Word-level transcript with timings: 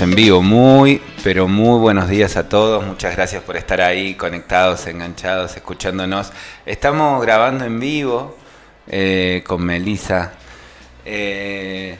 en 0.00 0.14
vivo. 0.14 0.42
Muy, 0.42 1.02
pero 1.24 1.48
muy 1.48 1.80
buenos 1.80 2.08
días 2.08 2.36
a 2.36 2.48
todos. 2.48 2.84
Muchas 2.84 3.16
gracias 3.16 3.42
por 3.42 3.56
estar 3.56 3.80
ahí 3.80 4.14
conectados, 4.14 4.86
enganchados, 4.86 5.56
escuchándonos. 5.56 6.30
Estamos 6.66 7.20
grabando 7.22 7.64
en 7.64 7.80
vivo 7.80 8.36
eh, 8.86 9.42
con 9.46 9.64
Melisa. 9.64 10.34
Eh, 11.04 11.98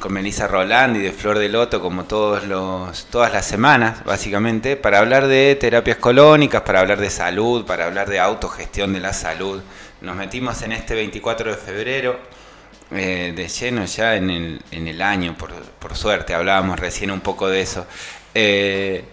con 0.00 0.12
Melissa 0.12 0.48
Roland 0.48 0.96
y 0.96 1.00
de 1.00 1.12
Flor 1.12 1.38
de 1.38 1.48
Loto, 1.48 1.80
como 1.80 2.04
todos 2.04 2.44
los, 2.44 3.06
todas 3.06 3.32
las 3.32 3.46
semanas, 3.46 4.04
básicamente, 4.04 4.76
para 4.76 4.98
hablar 4.98 5.26
de 5.26 5.56
terapias 5.58 5.98
colónicas, 5.98 6.62
para 6.62 6.80
hablar 6.80 7.00
de 7.00 7.10
salud, 7.10 7.64
para 7.64 7.86
hablar 7.86 8.08
de 8.08 8.18
autogestión 8.18 8.92
de 8.92 9.00
la 9.00 9.12
salud. 9.12 9.62
Nos 10.00 10.16
metimos 10.16 10.62
en 10.62 10.72
este 10.72 10.94
24 10.94 11.52
de 11.52 11.56
febrero 11.56 12.18
eh, 12.90 13.32
de 13.34 13.48
lleno 13.48 13.84
ya 13.84 14.14
en 14.14 14.30
el, 14.30 14.62
en 14.70 14.86
el 14.86 15.02
año, 15.02 15.34
por, 15.36 15.52
por, 15.52 15.96
suerte, 15.96 16.34
hablábamos 16.34 16.78
recién 16.78 17.10
un 17.10 17.20
poco 17.20 17.48
de 17.48 17.60
eso. 17.60 17.86
Eh, 18.34 19.04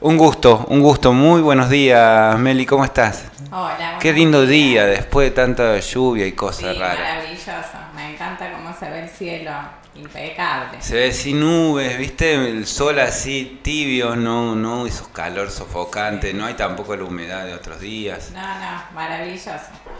un 0.00 0.16
gusto, 0.16 0.64
un 0.68 0.80
gusto. 0.80 1.12
Muy 1.12 1.42
buenos 1.42 1.68
días, 1.68 2.38
Meli, 2.38 2.64
¿cómo 2.64 2.84
estás? 2.84 3.26
Hola. 3.50 3.98
Qué 4.00 4.12
lindo 4.12 4.46
día 4.46 4.86
después 4.86 5.28
de 5.28 5.34
tanta 5.34 5.78
lluvia 5.80 6.26
y 6.26 6.32
cosas 6.32 6.72
sí, 6.72 6.78
raras. 6.78 6.98
Maravilloso, 6.98 7.78
me 7.94 8.12
encanta 8.14 8.52
cómo 8.52 8.74
se 8.78 8.88
ve 8.88 9.00
el 9.00 9.08
cielo, 9.08 9.52
impecable. 9.94 10.80
Se 10.80 10.94
ve 10.94 11.12
sin 11.12 11.40
nubes, 11.40 11.98
¿viste? 11.98 12.34
El 12.34 12.66
sol 12.66 13.00
así 13.00 13.60
tibio, 13.62 14.16
no, 14.16 14.54
no 14.54 14.86
esos 14.86 15.08
calor 15.08 15.50
sofocante, 15.50 16.32
no 16.32 16.46
hay 16.46 16.54
tampoco 16.54 16.96
la 16.96 17.04
humedad 17.04 17.44
de 17.44 17.54
otros 17.54 17.80
días. 17.80 18.30
No, 18.32 18.40
no, 18.40 18.82
maravilloso. 18.94 19.50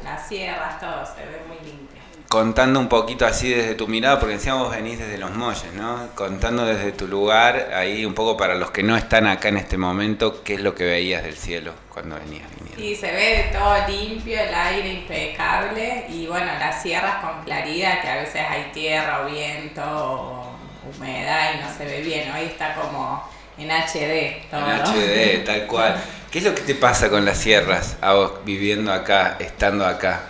Las 0.05 0.27
sierras, 0.27 0.81
todo 0.81 1.05
se 1.05 1.27
ve 1.27 1.43
muy 1.49 1.57
limpio 1.57 1.98
contando 2.29 2.79
un 2.79 2.89
poquito 2.89 3.27
así 3.27 3.49
desde 3.49 3.75
tu 3.75 3.89
mirada, 3.89 4.21
porque 4.21 4.35
encima 4.35 4.57
vos 4.57 4.71
venís 4.71 4.99
desde 4.99 5.17
los 5.17 5.31
molles, 5.31 5.73
¿no? 5.73 6.09
Contando 6.15 6.67
desde 6.67 6.93
tu 6.93 7.09
lugar, 7.09 7.71
ahí 7.75 8.05
un 8.05 8.15
poco 8.15 8.37
para 8.37 8.55
los 8.55 8.71
que 8.71 8.83
no 8.83 8.97
están 8.97 9.27
acá 9.27 9.49
en 9.49 9.57
este 9.57 9.79
momento, 9.79 10.43
¿qué 10.45 10.55
es 10.55 10.61
lo 10.61 10.75
que 10.75 10.85
veías 10.85 11.23
del 11.23 11.37
cielo 11.37 11.73
cuando 11.89 12.17
venías 12.17 12.47
viniendo? 12.55 12.83
Y 12.83 12.95
se 12.95 13.11
ve 13.11 13.51
todo 13.51 13.75
limpio, 13.89 14.39
el 14.39 14.55
aire 14.55 14.89
impecable 14.93 16.07
y 16.11 16.27
bueno, 16.27 16.53
las 16.59 16.83
sierras 16.83 17.25
con 17.25 17.43
claridad, 17.45 18.03
que 18.03 18.09
a 18.09 18.17
veces 18.17 18.43
hay 18.49 18.71
tierra 18.73 19.23
o 19.23 19.31
viento 19.31 19.83
o 19.83 20.59
humedad 20.95 21.55
y 21.55 21.63
no 21.63 21.77
se 21.77 21.85
ve 21.87 22.03
bien, 22.03 22.31
hoy 22.31 22.45
está 22.45 22.75
como 22.75 23.27
en 23.57 23.71
HD 23.71 24.49
todo. 24.51 24.61
En 24.61 24.81
HD, 24.81 25.45
tal 25.45 25.67
cual. 25.67 25.97
¿Qué 26.31 26.39
es 26.39 26.45
lo 26.45 26.55
que 26.55 26.61
te 26.61 26.75
pasa 26.75 27.09
con 27.09 27.25
las 27.25 27.39
sierras, 27.39 27.97
a 28.03 28.13
vos 28.13 28.33
viviendo 28.45 28.93
acá, 28.93 29.37
estando 29.41 29.87
acá? 29.87 30.21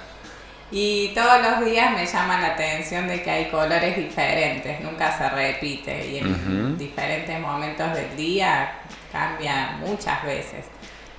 Y 0.70 1.08
todos 1.14 1.40
los 1.42 1.64
días 1.64 1.92
me 1.92 2.04
llama 2.04 2.40
la 2.40 2.48
atención 2.48 3.08
de 3.08 3.22
que 3.22 3.30
hay 3.30 3.44
colores 3.46 3.96
diferentes, 3.96 4.80
nunca 4.80 5.16
se 5.16 5.28
repite 5.30 6.06
y 6.06 6.18
en 6.18 6.76
diferentes 6.76 7.40
momentos 7.40 7.94
del 7.94 8.14
día 8.16 8.72
cambia 9.10 9.78
muchas 9.80 10.22
veces. 10.24 10.66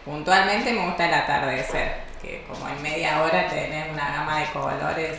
Puntualmente 0.05 0.71
me 0.71 0.85
gusta 0.85 1.07
el 1.07 1.13
atardecer, 1.15 1.95
que 2.21 2.43
como 2.47 2.69
en 2.69 2.81
media 2.81 3.23
hora 3.23 3.47
tenés 3.47 3.91
una 3.91 4.11
gama 4.11 4.39
de 4.39 4.45
colores. 4.47 5.17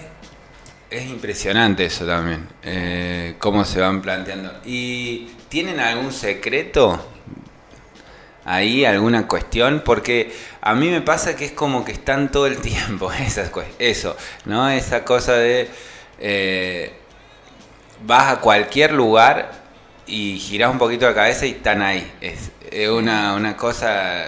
Es 0.90 1.06
impresionante 1.06 1.86
eso 1.86 2.06
también, 2.06 2.48
eh, 2.62 3.34
cómo 3.38 3.64
se 3.64 3.80
van 3.80 4.00
planteando. 4.00 4.60
¿Y 4.64 5.30
tienen 5.48 5.80
algún 5.80 6.12
secreto 6.12 7.04
ahí 8.44 8.84
alguna 8.84 9.26
cuestión, 9.26 9.82
porque 9.84 10.34
a 10.60 10.74
mí 10.74 10.88
me 10.88 11.00
pasa 11.00 11.36
que 11.36 11.44
es 11.44 11.52
como 11.52 11.84
que 11.84 11.92
están 11.92 12.30
todo 12.30 12.46
el 12.46 12.58
tiempo, 12.58 13.12
esas, 13.20 13.50
eso, 13.78 14.16
¿no? 14.44 14.68
Esa 14.68 15.04
cosa 15.04 15.34
de 15.34 15.68
eh, 16.18 16.92
vas 18.04 18.32
a 18.32 18.40
cualquier 18.40 18.92
lugar 18.92 19.52
y 20.06 20.38
girás 20.38 20.70
un 20.70 20.78
poquito 20.78 21.06
la 21.06 21.14
cabeza 21.14 21.46
y 21.46 21.50
están 21.50 21.82
ahí. 21.82 22.10
Es, 22.20 22.50
una, 22.88 23.34
una 23.34 23.56
cosa 23.56 24.26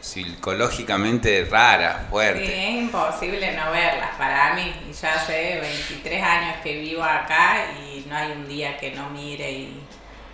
psicológicamente 0.00 1.46
rara, 1.50 2.06
fuerte. 2.10 2.46
Sí, 2.46 2.52
es 2.52 2.74
imposible 2.82 3.52
no 3.52 3.70
verlas. 3.70 4.10
Para 4.16 4.54
mí, 4.54 4.72
ya 4.98 5.14
hace 5.14 5.60
23 5.60 6.22
años 6.22 6.56
que 6.62 6.80
vivo 6.80 7.02
acá 7.02 7.66
y 7.84 8.06
no 8.08 8.16
hay 8.16 8.32
un 8.32 8.48
día 8.48 8.76
que 8.78 8.92
no 8.92 9.10
mire 9.10 9.50
y, 9.50 9.80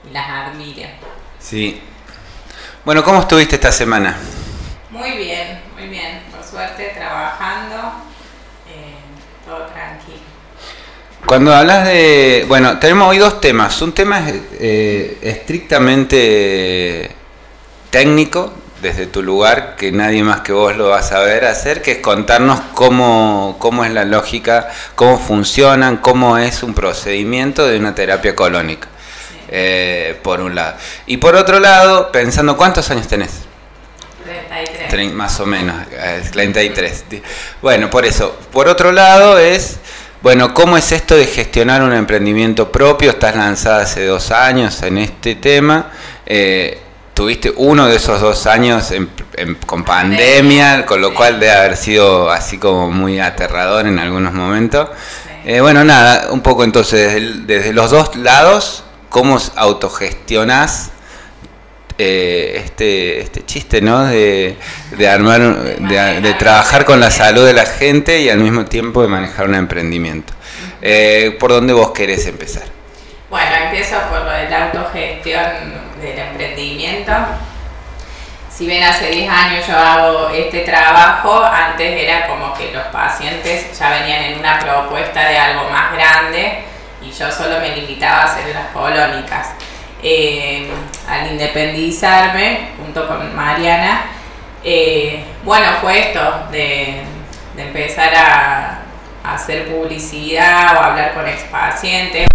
y 0.09 0.13
las 0.13 0.29
admire. 0.29 0.91
Sí, 1.41 1.81
bueno, 2.85 3.03
¿cómo 3.03 3.21
estuviste 3.21 3.55
esta 3.57 3.73
semana? 3.73 4.17
Muy 4.91 5.13
bien, 5.13 5.61
muy 5.77 5.89
bien. 5.89 6.21
Por 6.31 6.45
suerte, 6.45 6.93
trabajando, 6.95 7.77
eh, 8.69 8.95
todo 9.47 9.67
tranquilo. 9.67 10.19
Cuando 11.25 11.55
hablas 11.55 11.87
de... 11.87 12.45
Bueno, 12.47 12.79
tenemos 12.79 13.09
hoy 13.09 13.19
dos 13.19 13.41
temas. 13.41 13.81
Un 13.81 13.93
tema 13.93 14.23
eh, 14.29 15.19
estrictamente 15.23 17.11
técnico, 17.91 18.53
desde 18.83 19.07
tu 19.07 19.23
lugar, 19.23 19.77
que 19.77 19.91
nadie 19.91 20.23
más 20.23 20.43
que 20.43 20.53
vos 20.53 20.77
lo 20.77 20.91
va 20.91 20.99
a 20.99 21.03
saber 21.03 21.47
hacer, 21.47 21.81
que 21.81 21.93
es 21.93 21.99
contarnos 21.99 22.61
cómo, 22.75 23.57
cómo 23.59 23.85
es 23.85 23.93
la 23.93 24.05
lógica, 24.05 24.69
cómo 24.95 25.19
funcionan, 25.19 25.97
cómo 25.97 26.37
es 26.37 26.63
un 26.63 26.75
procedimiento 26.75 27.67
de 27.67 27.79
una 27.79 27.95
terapia 27.95 28.37
colónica. 28.37 28.89
Eh, 29.57 30.19
por 30.21 30.41
un 30.41 30.57
lado. 30.57 30.75
Y 31.07 31.19
por 31.19 31.37
otro 31.37 31.61
lado, 31.61 32.11
pensando, 32.11 32.57
¿cuántos 32.57 32.91
años 32.91 33.07
tenés? 33.07 33.31
33. 34.25 35.13
más 35.13 35.39
o 35.39 35.47
menos, 35.47 35.77
33. 36.33 37.05
Eh, 37.13 37.23
bueno, 37.63 37.89
por 37.89 38.05
eso. 38.05 38.37
Por 38.51 38.67
otro 38.67 38.91
lado 38.91 39.39
es, 39.39 39.77
bueno, 40.23 40.53
¿cómo 40.55 40.77
es 40.77 40.91
esto 40.91 41.15
de 41.15 41.27
gestionar 41.27 41.85
un 41.85 41.93
emprendimiento 41.93 42.73
propio? 42.73 43.11
Estás 43.11 43.37
lanzada 43.37 43.83
hace 43.83 44.05
dos 44.07 44.33
años 44.33 44.83
en 44.83 44.99
este 44.99 45.37
tema. 45.37 45.93
Eh, 46.27 46.81
tuviste 47.15 47.53
uno 47.55 47.87
de 47.87 47.95
esos 47.95 48.21
dos 48.21 48.49
años 48.49 48.93
con 49.67 49.85
pandemia, 49.85 50.85
con 50.85 51.01
lo 51.01 51.15
cual 51.15 51.39
debe 51.39 51.53
haber 51.53 51.77
sido 51.77 52.29
así 52.29 52.59
como 52.59 52.91
muy 52.91 53.21
aterrador 53.21 53.87
en 53.87 54.01
algunos 54.01 54.33
momentos. 54.33 54.89
bueno, 55.61 55.85
nada, 55.85 56.33
un 56.33 56.41
poco 56.41 56.65
entonces 56.65 57.47
desde 57.47 57.73
los 57.73 57.93
dos 57.93 58.17
lados, 58.17 58.83
cómo 59.15 59.39
autogestionás 59.55 60.91
eh, 61.99 62.63
este, 62.65 63.21
este 63.21 63.47
chiste, 63.47 63.81
¿no? 63.81 64.07
De, 64.07 64.57
armar, 65.09 65.41
de, 65.41 66.35
trabajar 66.35 66.85
con 66.85 66.99
la 66.99 67.13
salud 67.13 67.47
de 67.47 67.53
la 67.53 67.65
gente 67.65 68.19
y 68.19 68.29
al 68.29 68.39
mismo 68.39 68.65
tiempo 68.65 69.03
de 69.03 69.07
manejar 69.07 69.49
un 69.49 69.55
emprendimiento. 69.55 70.33
Eh, 70.83 71.37
¿Por 71.39 71.53
dónde 71.53 71.73
vos 71.73 71.93
querés 71.93 72.27
empezar? 72.27 72.65
Bueno, 73.31 73.55
empiezo 73.67 73.95
por 74.11 74.23
lo 74.23 74.33
de 74.33 74.51
la 74.51 74.65
autogestión 74.65 75.45
del 76.03 76.19
emprendimiento. 76.19 77.13
Si 78.51 78.67
bien 78.67 78.83
hace 78.83 79.11
10 79.11 79.31
años 79.31 79.65
yo 79.65 79.79
hago 79.79 80.31
este 80.31 80.63
trabajo, 80.63 81.41
antes 81.41 82.03
era 82.03 82.27
como 82.27 82.53
que 82.53 82.73
los 82.73 82.83
pacientes 82.87 83.79
ya 83.79 83.91
venían 83.91 84.25
en 84.25 84.41
una 84.41 84.59
propuesta 84.59 85.29
de 85.29 85.39
algo 85.39 85.71
más 85.71 85.93
grande 85.93 86.74
y 87.07 87.11
yo 87.11 87.31
solo 87.31 87.61
me 87.61 87.77
limitaba 87.77 88.23
a 88.23 88.25
hacer 88.25 88.55
las 88.55 88.69
colónicas. 88.69 89.51
Eh, 90.03 90.71
al 91.09 91.33
independizarme, 91.33 92.73
junto 92.79 93.07
con 93.07 93.35
Mariana, 93.35 94.03
eh, 94.63 95.25
bueno, 95.45 95.67
fue 95.81 96.09
esto 96.09 96.49
de, 96.51 97.03
empezar 97.57 98.15
a, 98.15 98.81
hacer 99.25 99.75
publicidad 99.75 100.77
o 100.77 100.81
hablar 100.81 101.15
con 101.15 101.27
ex 101.27 101.45
pacientes, 101.45 102.29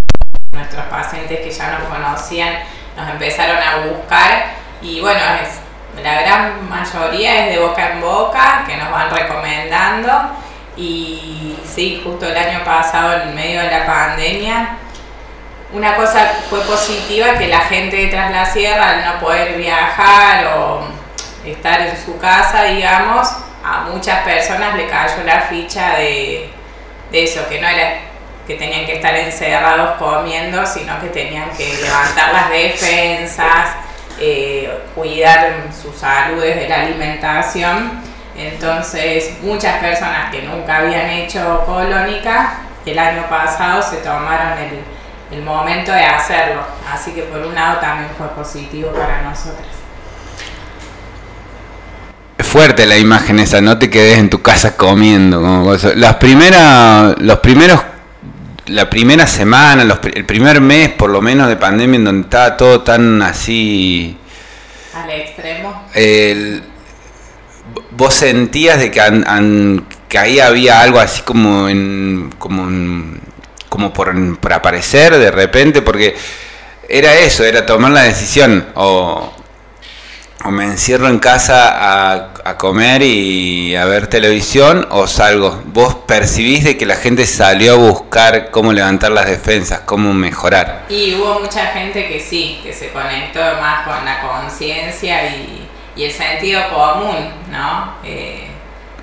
nuestros 0.52 0.86
pacientes 0.86 1.40
que 1.42 1.52
ya 1.52 1.78
nos 1.78 1.88
conocían 1.88 2.56
nos 3.00 3.10
empezaron 3.12 3.58
a 3.58 3.86
buscar 3.88 4.46
y 4.82 5.00
bueno, 5.00 5.20
la 6.04 6.22
gran 6.22 6.70
mayoría 6.70 7.46
es 7.46 7.56
de 7.56 7.62
boca 7.62 7.92
en 7.92 8.02
boca, 8.02 8.64
que 8.68 8.76
nos 8.78 8.92
van 8.92 9.10
recomendando 9.10 10.12
y 10.80 11.58
sí, 11.66 12.02
justo 12.02 12.26
el 12.26 12.38
año 12.38 12.64
pasado, 12.64 13.22
en 13.24 13.36
medio 13.36 13.60
de 13.62 13.70
la 13.70 13.86
pandemia, 13.86 14.78
una 15.74 15.96
cosa 15.98 16.26
fue 16.50 16.62
positiva 16.62 17.38
que 17.38 17.48
la 17.48 17.60
gente 17.62 17.98
de 17.98 18.08
Tras 18.08 18.32
la 18.32 18.46
Sierra, 18.46 18.90
al 18.90 19.06
no 19.06 19.20
poder 19.20 19.58
viajar 19.58 20.48
o 20.58 20.88
estar 21.46 21.82
en 21.82 21.98
su 21.98 22.18
casa, 22.18 22.64
digamos, 22.64 23.28
a 23.64 23.82
muchas 23.92 24.24
personas 24.24 24.76
le 24.76 24.88
cayó 24.88 25.24
la 25.26 25.42
ficha 25.42 25.98
de, 25.98 26.50
eso, 27.12 27.48
que 27.50 27.60
no 27.60 27.68
era 27.68 28.00
que 28.48 28.56
tenían 28.56 28.86
que 28.86 28.96
estar 28.96 29.14
encerrados 29.16 29.98
comiendo, 30.00 30.66
sino 30.66 31.00
que 31.02 31.08
tenían 31.08 31.50
que 31.52 31.78
levantar 31.82 32.34
las 32.34 32.50
defensas, 32.50 33.76
eh, 34.20 34.80
cuidar 34.96 35.66
su 35.80 35.94
salud 35.94 36.42
desde 36.42 36.68
la 36.68 36.82
alimentación 36.82 38.09
entonces, 38.40 39.34
muchas 39.42 39.80
personas 39.80 40.32
que 40.32 40.44
nunca 40.44 40.78
habían 40.78 41.10
hecho 41.10 41.64
colónica, 41.66 42.62
el 42.86 42.98
año 42.98 43.28
pasado 43.30 43.82
se 43.82 43.98
tomaron 43.98 44.58
el, 45.32 45.42
momento 45.44 45.92
de 45.92 46.04
hacerlo. 46.04 46.62
Así 46.92 47.12
que 47.12 47.24
por 47.24 47.40
un 47.42 47.54
lado 47.54 47.80
también 47.80 48.10
fue 48.18 48.28
positivo 48.30 48.92
para 48.92 49.22
nosotras. 49.22 49.68
Es 52.38 52.48
fuerte 52.48 52.86
la 52.86 52.98
imagen 52.98 53.40
esa, 53.40 53.62
no 53.62 53.78
te 53.78 53.90
quedes 53.90 54.18
en 54.18 54.30
tu 54.30 54.42
casa 54.42 54.76
comiendo. 54.76 55.42
Como 55.42 55.74
las 55.96 56.16
primeras, 56.16 57.16
los 57.20 57.40
primeros 57.40 57.82
la 58.68 58.90
primera 58.90 59.26
semana, 59.28 59.84
el 60.14 60.26
primer 60.26 60.62
mes 60.62 60.90
por 60.90 61.10
lo 61.10 61.22
menos 61.22 61.48
de 61.48 61.56
pandemia 61.56 61.98
en 61.98 62.06
donde 62.06 62.22
estaba 62.24 62.56
todo 62.56 62.82
tan 62.82 63.22
así... 63.22 64.16
Al 64.94 65.10
extremo. 65.10 65.86
Vos 67.92 68.14
sentías 68.14 68.80
de 68.80 68.92
que, 68.92 69.02
ahí 70.18 70.40
había 70.40 70.82
algo 70.82 71.00
así 71.00 71.22
como 71.22 71.70
en... 71.70 72.34
Como, 72.38 73.20
como 73.70 73.94
por, 73.94 74.14
aparecer 74.52 75.18
de 75.18 75.32
repente, 75.32 75.82
porque 75.82 76.16
era 76.88 77.16
eso, 77.16 77.44
era 77.44 77.66
tomar 77.66 77.92
la 77.92 78.04
decisión 78.04 78.68
o 78.74 79.32
o 80.46 80.52
me 80.52 80.64
encierro 80.64 81.10
en 81.10 81.20
casa 81.20 82.24
a, 82.44 82.58
comer 82.58 83.02
y 83.04 83.76
a 83.76 83.86
ver 83.86 84.08
televisión 84.08 84.88
o 84.90 85.06
salgo. 85.06 85.62
¿Vos 85.66 85.96
percibís 86.08 86.64
de 86.64 86.78
que 86.78 86.86
la 86.86 86.96
gente 86.96 87.26
salió 87.26 87.74
a 87.74 87.76
buscar 87.76 88.50
cómo 88.50 88.74
levantar 88.74 89.12
las 89.12 89.28
defensas, 89.28 89.82
cómo 89.82 90.14
mejorar? 90.14 90.86
Y 90.90 91.14
hubo 91.16 91.42
mucha 91.42 91.68
gente 91.68 92.08
que 92.08 92.20
sí, 92.20 92.60
que 92.64 92.74
se 92.74 92.90
conectó 92.90 93.40
más 93.62 93.86
con 93.86 94.04
la 94.04 94.22
conciencia 94.22 95.28
y, 95.28 95.59
el 96.06 96.12
sentido 96.12 96.70
común, 96.70 97.34
¿no? 97.52 97.96
Eh, 98.04 98.48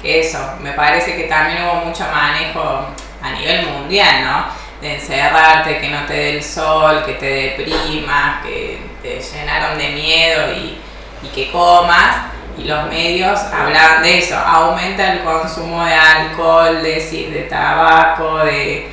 que 0.01 0.21
eso, 0.21 0.39
me 0.61 0.73
parece 0.73 1.17
que 1.17 1.25
también 1.25 1.65
hubo 1.65 1.87
mucho 1.87 2.05
manejo 2.13 2.87
a 3.23 3.31
nivel 3.33 3.67
mundial, 3.67 4.25
¿no? 4.25 4.45
De 4.81 4.97
encerrarte, 4.97 5.79
que 5.79 5.89
no 5.89 6.05
te 6.05 6.15
dé 6.15 6.37
el 6.37 6.43
sol, 6.43 7.03
que 7.05 7.15
te 7.15 7.27
deprimas, 7.27 8.43
que 8.45 8.81
te 9.03 9.21
llenaron 9.21 9.79
de 9.79 9.89
miedo 9.89 10.53
y 10.53 10.79
y 11.23 11.29
que 11.29 11.51
comas, 11.51 12.27
y 12.59 12.65
los 12.65 12.89
medios 12.89 13.39
hablaban 13.53 14.03
de 14.03 14.19
eso, 14.19 14.37
aumenta 14.37 15.13
el 15.13 15.21
consumo 15.21 15.85
de 15.85 15.95
alcohol, 15.95 16.83
de, 16.83 17.29
de 17.33 17.47
tabaco, 17.51 18.39
de 18.39 18.91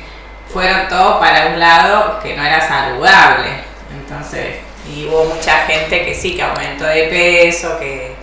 fueron 0.52 0.88
todos 0.88 1.18
para 1.18 1.46
un 1.46 1.58
lado 1.58 2.20
que 2.22 2.36
no 2.36 2.44
era 2.44 2.60
saludable. 2.60 3.64
Entonces, 3.92 4.58
y 4.92 5.06
hubo 5.06 5.24
mucha 5.24 5.60
gente 5.66 6.04
que 6.04 6.14
sí, 6.14 6.34
que 6.34 6.42
aumentó 6.42 6.84
de 6.84 7.04
peso, 7.04 7.78
que, 7.78 8.14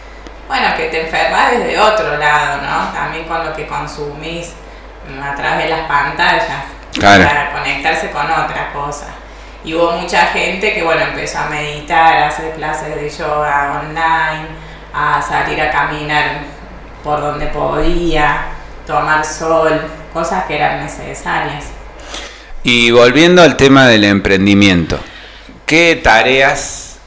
bueno, 0.48 0.68
que 0.78 0.86
te 0.86 1.02
enfermas 1.02 1.52
desde 1.52 1.80
otro 1.80 2.18
lado, 2.18 2.62
¿no? 2.62 2.94
También 2.94 3.26
con 3.26 3.46
lo 3.46 3.54
que 3.54 3.68
consumís 3.68 4.54
a 5.22 5.36
través 5.36 5.66
de 5.66 5.70
las 5.70 5.88
pantallas, 5.88 6.66
para 7.00 7.52
conectarse 7.52 8.12
con 8.12 8.30
otra 8.30 8.72
cosa. 8.74 9.08
Y 9.64 9.74
hubo 9.74 9.92
mucha 9.94 10.28
gente 10.28 10.74
que, 10.74 10.84
bueno, 10.84 11.02
empezó 11.02 11.40
a 11.40 11.46
meditar, 11.46 12.18
a 12.18 12.28
hacer 12.28 12.54
clases 12.54 12.96
de 12.96 13.10
yoga 13.10 13.82
online, 13.82 14.48
a 14.94 15.22
salir 15.22 15.62
a 15.62 15.72
caminar 15.72 16.42
por 17.04 17.22
donde 17.22 17.48
podía, 17.48 18.46
tomar 18.86 19.24
sol, 19.26 19.82
cosas 20.14 20.46
que 20.46 20.56
eran 20.56 20.84
necesarias. 20.84 21.66
Y 22.64 22.92
volviendo 22.92 23.42
al 23.42 23.56
tema 23.56 23.88
del 23.88 24.04
emprendimiento, 24.04 25.00
¿qué 25.72 25.96
tareas 26.04 26.98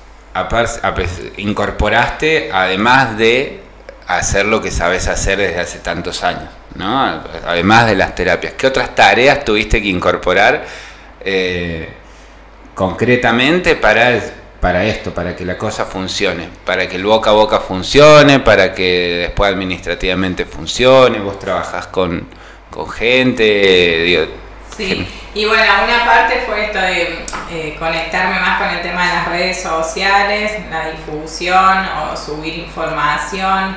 incorporaste 1.36 2.48
además 2.50 3.18
de 3.18 3.60
hacer 4.06 4.46
lo 4.46 4.62
que 4.62 4.70
sabes 4.70 5.06
hacer 5.06 5.36
desde 5.36 5.60
hace 5.60 5.78
tantos 5.80 6.24
años? 6.24 6.48
¿no? 6.74 7.22
Además 7.46 7.84
de 7.84 7.94
las 7.94 8.14
terapias, 8.14 8.54
¿qué 8.54 8.66
otras 8.66 8.94
tareas 8.94 9.44
tuviste 9.44 9.82
que 9.82 9.88
incorporar? 9.88 10.64
Eh, 11.22 11.90
concretamente 12.74 13.76
para, 13.76 14.18
para 14.62 14.86
esto, 14.86 15.12
para 15.12 15.36
que 15.36 15.44
la 15.44 15.58
cosa 15.58 15.84
funcione, 15.84 16.48
para 16.64 16.88
que 16.88 16.96
el 16.96 17.04
boca 17.04 17.28
a 17.28 17.34
boca 17.34 17.60
funcione, 17.60 18.40
para 18.40 18.72
que 18.72 19.26
después 19.28 19.52
administrativamente 19.52 20.46
funcione, 20.46 21.18
vos 21.18 21.38
trabajás 21.38 21.88
con, 21.88 22.28
con 22.70 22.88
gente. 22.88 24.26
Sí, 24.76 25.06
y 25.34 25.44
bueno, 25.46 25.64
una 25.84 26.04
parte 26.04 26.42
fue 26.46 26.66
esto 26.66 26.78
de 26.78 27.24
eh, 27.50 27.76
conectarme 27.78 28.38
más 28.40 28.60
con 28.60 28.70
el 28.70 28.82
tema 28.82 29.06
de 29.06 29.14
las 29.14 29.28
redes 29.28 29.62
sociales, 29.62 30.52
la 30.70 30.90
difusión 30.90 31.88
o 32.12 32.16
subir 32.16 32.58
información. 32.58 33.76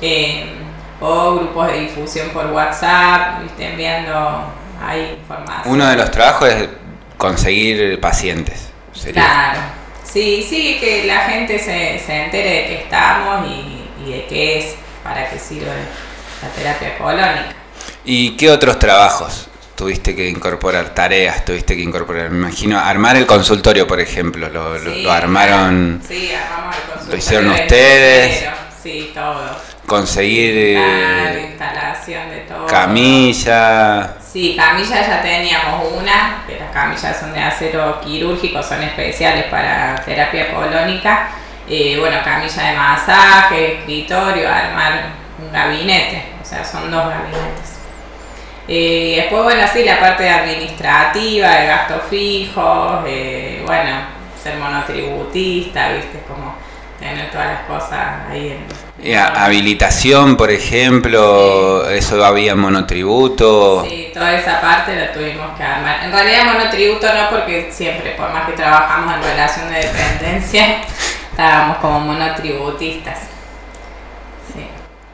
Eh, 0.00 0.46
o 1.00 1.36
grupos 1.36 1.68
de 1.68 1.80
difusión 1.80 2.30
por 2.30 2.46
WhatsApp, 2.46 3.42
¿viste? 3.42 3.70
enviando 3.70 4.52
ahí 4.84 5.18
información. 5.20 5.74
Uno 5.74 5.86
de 5.86 5.96
los 5.96 6.10
trabajos 6.10 6.48
es 6.48 6.68
conseguir 7.16 8.00
pacientes. 8.00 8.70
Claro, 9.12 9.60
sí, 10.02 10.44
sí, 10.48 10.78
que 10.80 11.04
la 11.04 11.20
gente 11.20 11.58
se, 11.58 12.00
se 12.04 12.24
entere 12.24 12.50
de 12.50 12.66
que 12.66 12.74
estamos 12.82 13.46
y, 13.46 14.10
de 14.10 14.26
qué 14.26 14.58
es, 14.58 14.74
para 15.04 15.28
qué 15.28 15.38
sirve 15.38 15.66
la 16.42 16.48
terapia 16.48 16.98
colónica. 16.98 17.54
¿Y 18.04 18.36
qué 18.36 18.50
otros 18.50 18.78
trabajos 18.78 19.48
tuviste 19.78 20.16
que 20.16 20.28
incorporar? 20.28 20.92
Tareas 20.92 21.44
tuviste 21.44 21.76
que 21.76 21.82
incorporar. 21.82 22.30
Me 22.30 22.48
imagino, 22.48 22.80
armar 22.80 23.16
el 23.16 23.26
consultorio, 23.26 23.86
por 23.86 24.00
ejemplo, 24.00 24.48
lo, 24.48 24.76
lo, 24.76 25.12
armaron. 25.12 26.02
Sí, 26.06 26.32
armamos 26.32 26.74
el 26.74 26.82
consultorio. 26.82 27.12
Lo 27.12 27.16
hicieron 27.16 27.50
ustedes. 27.50 28.48
Sí, 28.82 29.12
todo. 29.14 29.56
Conseguir. 29.86 30.78
La 30.78 31.32
eh, 31.32 31.46
instalación 31.50 32.28
de 32.28 32.38
todo. 32.40 32.66
Camilla. 32.66 34.16
Sí, 34.20 34.56
camillas 34.56 35.06
ya 35.06 35.22
teníamos 35.22 35.92
una, 35.92 36.42
que 36.46 36.58
las 36.58 36.72
camillas 36.72 37.18
son 37.18 37.32
de 37.32 37.40
acero 37.40 38.00
quirúrgico, 38.00 38.60
son 38.60 38.82
especiales 38.82 39.44
para 39.44 39.94
terapia 40.04 40.52
colónica. 40.52 41.28
Eh, 41.68 41.96
bueno, 42.00 42.18
camilla 42.24 42.62
de 42.64 42.76
masaje, 42.76 43.78
escritorio, 43.78 44.48
armar 44.48 45.12
un 45.38 45.52
gabinete, 45.52 46.24
o 46.42 46.44
sea, 46.44 46.64
son 46.64 46.90
dos 46.90 47.08
gabinetes. 47.08 47.77
Eh, 48.68 49.14
después, 49.16 49.44
bueno, 49.44 49.62
sí, 49.72 49.82
la 49.82 49.98
parte 49.98 50.28
administrativa, 50.28 51.48
de 51.48 51.66
gastos 51.66 52.02
fijos, 52.10 53.02
eh, 53.06 53.62
bueno, 53.64 53.90
ser 54.42 54.56
monotributista, 54.58 55.92
viste, 55.92 56.20
como 56.28 56.54
tener 57.00 57.30
todas 57.30 57.46
las 57.46 57.60
cosas 57.62 58.28
ahí 58.30 58.50
en 58.50 58.88
habilitación, 59.16 60.36
por 60.36 60.50
ejemplo, 60.50 61.88
eso 61.88 62.24
había 62.24 62.54
monotributo. 62.56 63.86
Sí, 63.88 64.10
toda 64.12 64.34
esa 64.36 64.60
parte 64.60 64.96
la 64.96 65.12
tuvimos 65.12 65.56
que 65.56 65.62
armar. 65.62 66.04
En 66.04 66.12
realidad 66.12 66.52
monotributo 66.52 67.06
no 67.06 67.30
porque 67.30 67.70
siempre, 67.70 68.12
por 68.12 68.32
más 68.32 68.46
que 68.46 68.52
trabajamos 68.52 69.14
en 69.14 69.22
relación 69.22 69.72
de 69.72 69.78
dependencia, 69.78 70.82
estábamos 71.30 71.78
como 71.78 72.00
monotributistas. 72.00 73.18
Sí. 74.52 74.66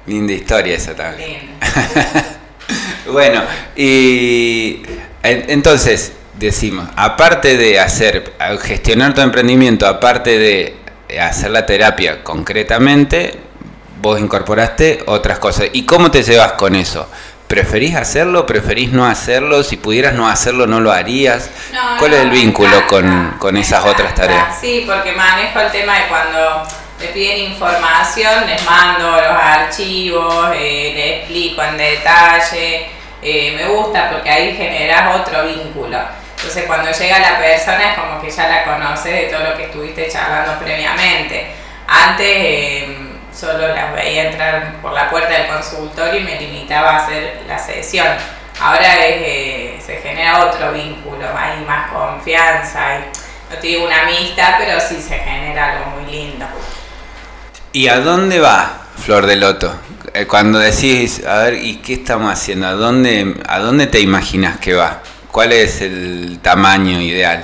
Linda 0.06 0.32
historia 0.32 0.76
esa 0.76 0.94
también. 0.96 1.50
bueno, 3.12 3.42
y 3.76 4.82
entonces 5.22 6.12
decimos, 6.38 6.88
aparte 6.96 7.56
de 7.56 7.80
hacer, 7.80 8.34
gestionar 8.62 9.14
tu 9.14 9.20
emprendimiento, 9.20 9.86
aparte 9.86 10.38
de 10.38 10.76
hacer 11.20 11.50
la 11.50 11.64
terapia 11.66 12.22
concretamente, 12.22 13.38
vos 14.00 14.20
incorporaste 14.20 15.02
otras 15.06 15.38
cosas. 15.38 15.68
¿Y 15.72 15.84
cómo 15.86 16.10
te 16.10 16.22
llevas 16.22 16.52
con 16.52 16.74
eso? 16.74 17.08
¿Preferís 17.48 17.94
hacerlo? 17.94 18.46
¿Preferís 18.46 18.90
no 18.92 19.06
hacerlo? 19.06 19.62
Si 19.62 19.76
pudieras 19.76 20.14
no 20.14 20.28
hacerlo, 20.28 20.66
¿no 20.66 20.80
lo 20.80 20.92
harías? 20.92 21.50
¿Cuál 21.98 22.14
es 22.14 22.20
el 22.20 22.30
vínculo 22.30 22.86
con, 22.86 23.56
esas 23.56 23.84
otras 23.84 24.14
tareas? 24.14 24.58
Sí, 24.60 24.84
porque 24.86 25.12
manejo 25.12 25.60
el 25.60 25.70
tema 25.70 25.94
de 25.98 26.08
cuando 26.08 26.66
te 26.98 27.08
piden 27.08 27.52
información, 27.52 28.46
les 28.46 28.62
mando 28.64 29.10
los 29.10 29.30
archivos, 29.30 30.50
eh, 30.56 30.92
les 30.94 31.18
explico 31.18 31.62
en 31.62 31.76
detalle. 31.76 32.86
Eh, 33.22 33.54
me 33.56 33.66
gusta 33.66 34.10
porque 34.10 34.30
ahí 34.30 34.56
generas 34.56 35.16
otro 35.16 35.44
vínculo. 35.46 35.98
Entonces 36.36 36.64
cuando 36.66 36.90
llega 36.90 37.18
la 37.18 37.38
persona 37.38 37.92
es 37.92 37.98
como 37.98 38.20
que 38.20 38.30
ya 38.30 38.48
la 38.48 38.64
conoces 38.64 39.12
de 39.12 39.22
todo 39.24 39.50
lo 39.50 39.56
que 39.56 39.64
estuviste 39.64 40.08
charlando 40.08 40.58
previamente. 40.58 41.48
Antes... 41.86 42.26
Eh, 42.28 42.98
solo 43.34 43.68
las 43.68 43.92
veía 43.92 44.30
entrar 44.30 44.76
por 44.80 44.92
la 44.92 45.10
puerta 45.10 45.30
del 45.30 45.48
consultorio 45.48 46.20
y 46.20 46.24
me 46.24 46.40
limitaba 46.40 46.90
a 46.90 46.96
hacer 47.04 47.42
la 47.46 47.58
sesión. 47.58 48.06
Ahora 48.60 49.04
es, 49.04 49.84
se 49.84 49.96
genera 49.96 50.44
otro 50.44 50.72
vínculo, 50.72 51.26
hay 51.36 51.60
más 51.64 51.90
confianza, 51.90 52.98
no 53.50 53.56
te 53.56 53.66
digo 53.66 53.84
una 53.84 54.02
amistad, 54.02 54.54
pero 54.58 54.80
sí 54.80 55.02
se 55.02 55.18
genera 55.18 55.72
algo 55.72 55.86
muy 55.96 56.10
lindo. 56.10 56.46
¿Y 57.74 57.88
a 57.88 57.98
dónde 57.98 58.38
va 58.38 58.70
Flor 59.04 59.26
de 59.26 59.34
Loto? 59.34 59.74
Eh, 60.14 60.28
cuando 60.28 60.60
decís, 60.60 61.26
a 61.26 61.38
ver, 61.38 61.54
¿y 61.54 61.78
qué 61.78 61.94
estamos 61.94 62.32
haciendo? 62.32 62.68
¿A 62.68 62.74
dónde, 62.74 63.34
a 63.48 63.58
dónde 63.58 63.88
te 63.88 63.98
imaginas 63.98 64.60
que 64.60 64.74
va? 64.74 65.00
¿Cuál 65.32 65.50
es 65.50 65.80
el 65.80 66.38
tamaño 66.40 67.00
ideal? 67.00 67.42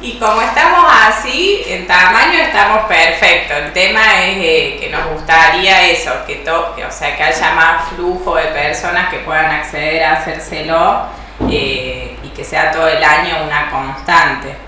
Y 0.00 0.12
como 0.14 0.40
estamos 0.40 0.86
así, 0.90 1.62
en 1.66 1.86
tamaño 1.86 2.38
estamos 2.38 2.86
perfectos. 2.86 3.58
El 3.66 3.72
tema 3.74 4.24
es 4.24 4.38
eh, 4.38 4.76
que 4.80 4.88
nos 4.88 5.10
gustaría 5.12 5.90
eso, 5.90 6.12
que, 6.26 6.42
o 6.48 6.90
sea, 6.90 7.14
que 7.14 7.22
haya 7.22 7.54
más 7.54 7.90
flujo 7.90 8.36
de 8.36 8.46
personas 8.46 9.10
que 9.10 9.18
puedan 9.18 9.50
acceder 9.50 10.04
a 10.04 10.12
hacérselo 10.14 11.02
eh, 11.50 12.16
y 12.22 12.28
que 12.30 12.42
sea 12.42 12.72
todo 12.72 12.88
el 12.88 13.04
año 13.04 13.44
una 13.46 13.70
constante. 13.70 14.65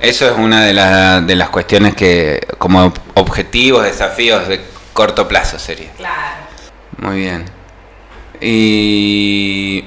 Eso, 0.00 0.26
es 0.26 0.36
una 0.36 0.64
de, 0.64 1.26
de 1.26 1.36
las 1.36 1.48
cuestiones 1.48 1.94
que, 1.94 2.46
como 2.58 2.92
objetivos, 3.14 3.84
desafíos 3.84 4.46
de 4.48 4.60
corto 4.92 5.26
plazo 5.26 5.58
sería. 5.58 5.92
Claro. 5.92 6.46
Muy 6.98 7.16
bien. 7.16 7.44
Y 8.40 9.84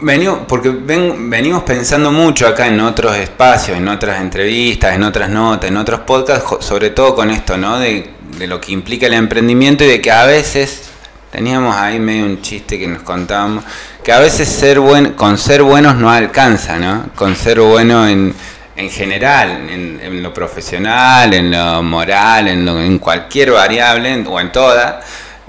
Venimos, 0.00 0.40
porque 0.48 0.70
ven, 0.70 1.28
venimos 1.28 1.62
pensando 1.62 2.10
mucho 2.10 2.46
acá 2.46 2.68
en 2.68 2.80
otros 2.80 3.16
espacios, 3.16 3.76
en 3.76 3.88
otras 3.88 4.20
entrevistas, 4.20 4.94
en 4.94 5.02
otras 5.02 5.28
notas, 5.28 5.68
en 5.68 5.76
otros 5.76 6.00
podcasts, 6.00 6.64
sobre 6.64 6.90
todo 6.90 7.14
con 7.14 7.30
esto, 7.30 7.56
¿no? 7.58 7.78
De, 7.78 8.10
de 8.38 8.46
lo 8.46 8.60
que 8.60 8.72
implica 8.72 9.06
el 9.06 9.14
emprendimiento 9.14 9.84
y 9.84 9.88
de 9.88 10.00
que 10.00 10.10
a 10.10 10.24
veces, 10.24 10.90
teníamos 11.34 11.74
ahí 11.74 11.98
medio 11.98 12.26
un 12.26 12.40
chiste 12.42 12.78
que 12.78 12.86
nos 12.86 13.02
contábamos, 13.02 13.64
que 14.04 14.12
a 14.12 14.20
veces 14.20 14.48
ser 14.48 14.78
buen, 14.78 15.14
con 15.14 15.36
ser 15.36 15.64
buenos 15.64 15.96
no 15.96 16.08
alcanza, 16.08 16.78
¿no? 16.78 17.06
Con 17.16 17.34
ser 17.34 17.58
bueno 17.58 18.06
en, 18.06 18.32
en 18.76 18.88
general, 18.88 19.68
en, 19.68 20.22
lo 20.22 20.32
profesional, 20.32 21.34
en 21.34 21.50
lo 21.50 21.82
moral, 21.82 22.46
en, 22.46 22.68
en 22.68 22.98
cualquier 23.00 23.50
variable 23.50 24.24
o 24.28 24.38
en 24.38 24.52
toda, 24.52 25.00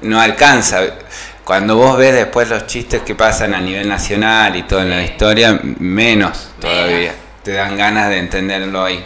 no 0.02 0.20
alcanza. 0.20 0.82
Cuando 1.44 1.76
vos 1.76 2.00
ves 2.00 2.16
después 2.16 2.50
los 2.50 2.66
chistes 2.66 3.04
que 3.04 3.14
pasan 3.14 3.54
a 3.54 3.62
nivel 3.62 3.88
nacional 3.88 4.56
y 4.56 4.64
toda 4.64 4.86
la 4.86 5.04
historia, 5.04 5.60
menos 5.78 6.50
todavía. 6.60 7.14
Te 7.44 7.52
dan 7.52 7.78
ganas 7.78 8.10
de 8.10 8.18
entenderlo 8.18 8.84
ahí. 8.84 9.06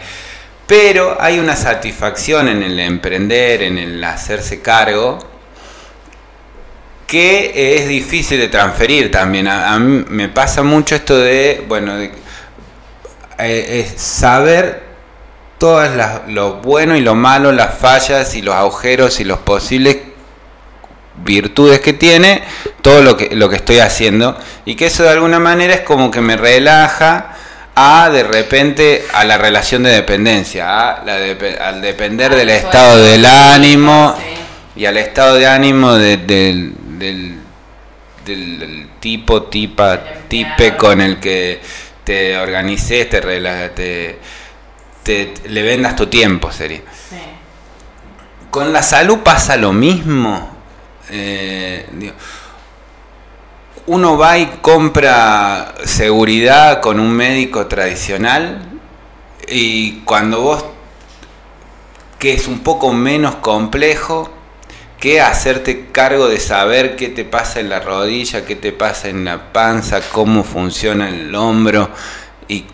Pero 0.65 1.17
hay 1.19 1.39
una 1.39 1.57
satisfacción 1.57 2.47
en 2.47 2.63
el 2.63 2.79
emprender, 2.79 3.63
en 3.63 3.77
el 3.77 4.01
hacerse 4.01 4.61
cargo, 4.61 5.19
que 7.09 7.75
es 7.75 7.87
difícil 7.87 8.39
de 8.39 8.49
transferir 8.49 9.09
también. 9.09 9.47
A, 9.47 9.77
mí 9.79 10.05
me 10.09 10.29
pasa 10.29 10.61
mucho 10.61 10.93
esto 10.93 11.17
de, 11.17 11.65
bueno, 11.67 11.95
de, 11.95 12.11
eh, 13.39 13.91
saber 13.97 14.83
todas 15.57 15.95
las, 15.95 16.27
lo 16.27 16.57
bueno 16.57 16.95
y 16.95 17.01
lo 17.01 17.15
malo, 17.15 17.51
las 17.51 17.73
fallas 17.73 18.35
y 18.35 18.43
los 18.43 18.53
agujeros 18.53 19.19
y 19.19 19.23
los 19.23 19.39
posibles 19.39 19.97
virtudes 21.25 21.79
que 21.79 21.93
tiene 21.93 22.43
todo 22.83 23.01
lo 23.01 23.17
que, 23.17 23.35
lo 23.35 23.49
que 23.49 23.55
estoy 23.55 23.79
haciendo. 23.79 24.37
Y 24.65 24.75
que 24.75 24.85
eso 24.85 25.01
de 25.01 25.09
alguna 25.09 25.39
manera 25.39 25.73
es 25.73 25.81
como 25.81 26.11
que 26.11 26.21
me 26.21 26.37
relaja 26.37 27.35
a 27.73 28.11
de 28.11 28.21
repente 28.21 29.03
a 29.13 29.23
la 29.23 29.39
relación 29.39 29.81
de 29.81 29.89
dependencia, 29.89 30.91
a 30.91 31.03
la 31.03 31.15
al 31.65 31.81
depender 31.81 32.35
del 32.35 32.49
estado 32.49 33.01
del 33.01 33.25
ánimo 33.25 34.15
y 34.75 34.85
al 34.85 34.97
estado 34.97 35.35
de 35.35 35.47
ánimo 35.47 35.95
del, 36.99 37.39
del, 38.25 38.89
tipo, 38.99 39.43
tipa, 39.43 39.99
tipe 40.27 40.75
con 40.75 41.01
el 41.01 41.19
que 41.19 41.61
te 42.03 42.37
organices, 42.37 43.09
te, 43.09 43.21
te, 43.21 44.19
te, 45.03 45.33
le 45.49 45.61
vendas 45.63 45.95
tu 45.95 46.07
tiempo, 46.07 46.51
sería. 46.51 46.81
Con 48.51 48.73
la 48.73 48.83
salud 48.83 49.19
pasa 49.19 49.55
lo 49.57 49.73
mismo. 49.73 50.57
Eh, 51.11 51.85
uno 53.87 54.17
va 54.17 54.37
y 54.37 54.45
compra 54.61 55.73
seguridad 55.83 56.79
con 56.79 56.99
un 56.99 57.11
médico 57.11 57.65
tradicional 57.65 58.79
y 59.47 60.01
cuando 60.01 60.41
vos, 60.41 60.65
que 62.19 62.33
es 62.33 62.47
un 62.47 62.59
poco 62.59 62.93
menos 62.93 63.35
complejo, 63.35 64.29
que 64.99 65.21
hacerte 65.21 65.87
cargo 65.91 66.27
de 66.27 66.39
saber 66.39 66.95
qué 66.95 67.07
te 67.07 67.23
pasa 67.23 67.59
en 67.59 67.69
la 67.69 67.79
rodilla, 67.79 68.45
qué 68.45 68.55
te 68.55 68.71
pasa 68.71 69.07
en 69.07 69.23
la 69.25 69.53
panza, 69.53 70.01
cómo 70.11 70.43
funciona 70.43 71.07
el 71.09 71.33
hombro 71.35 71.89
y 72.47 72.65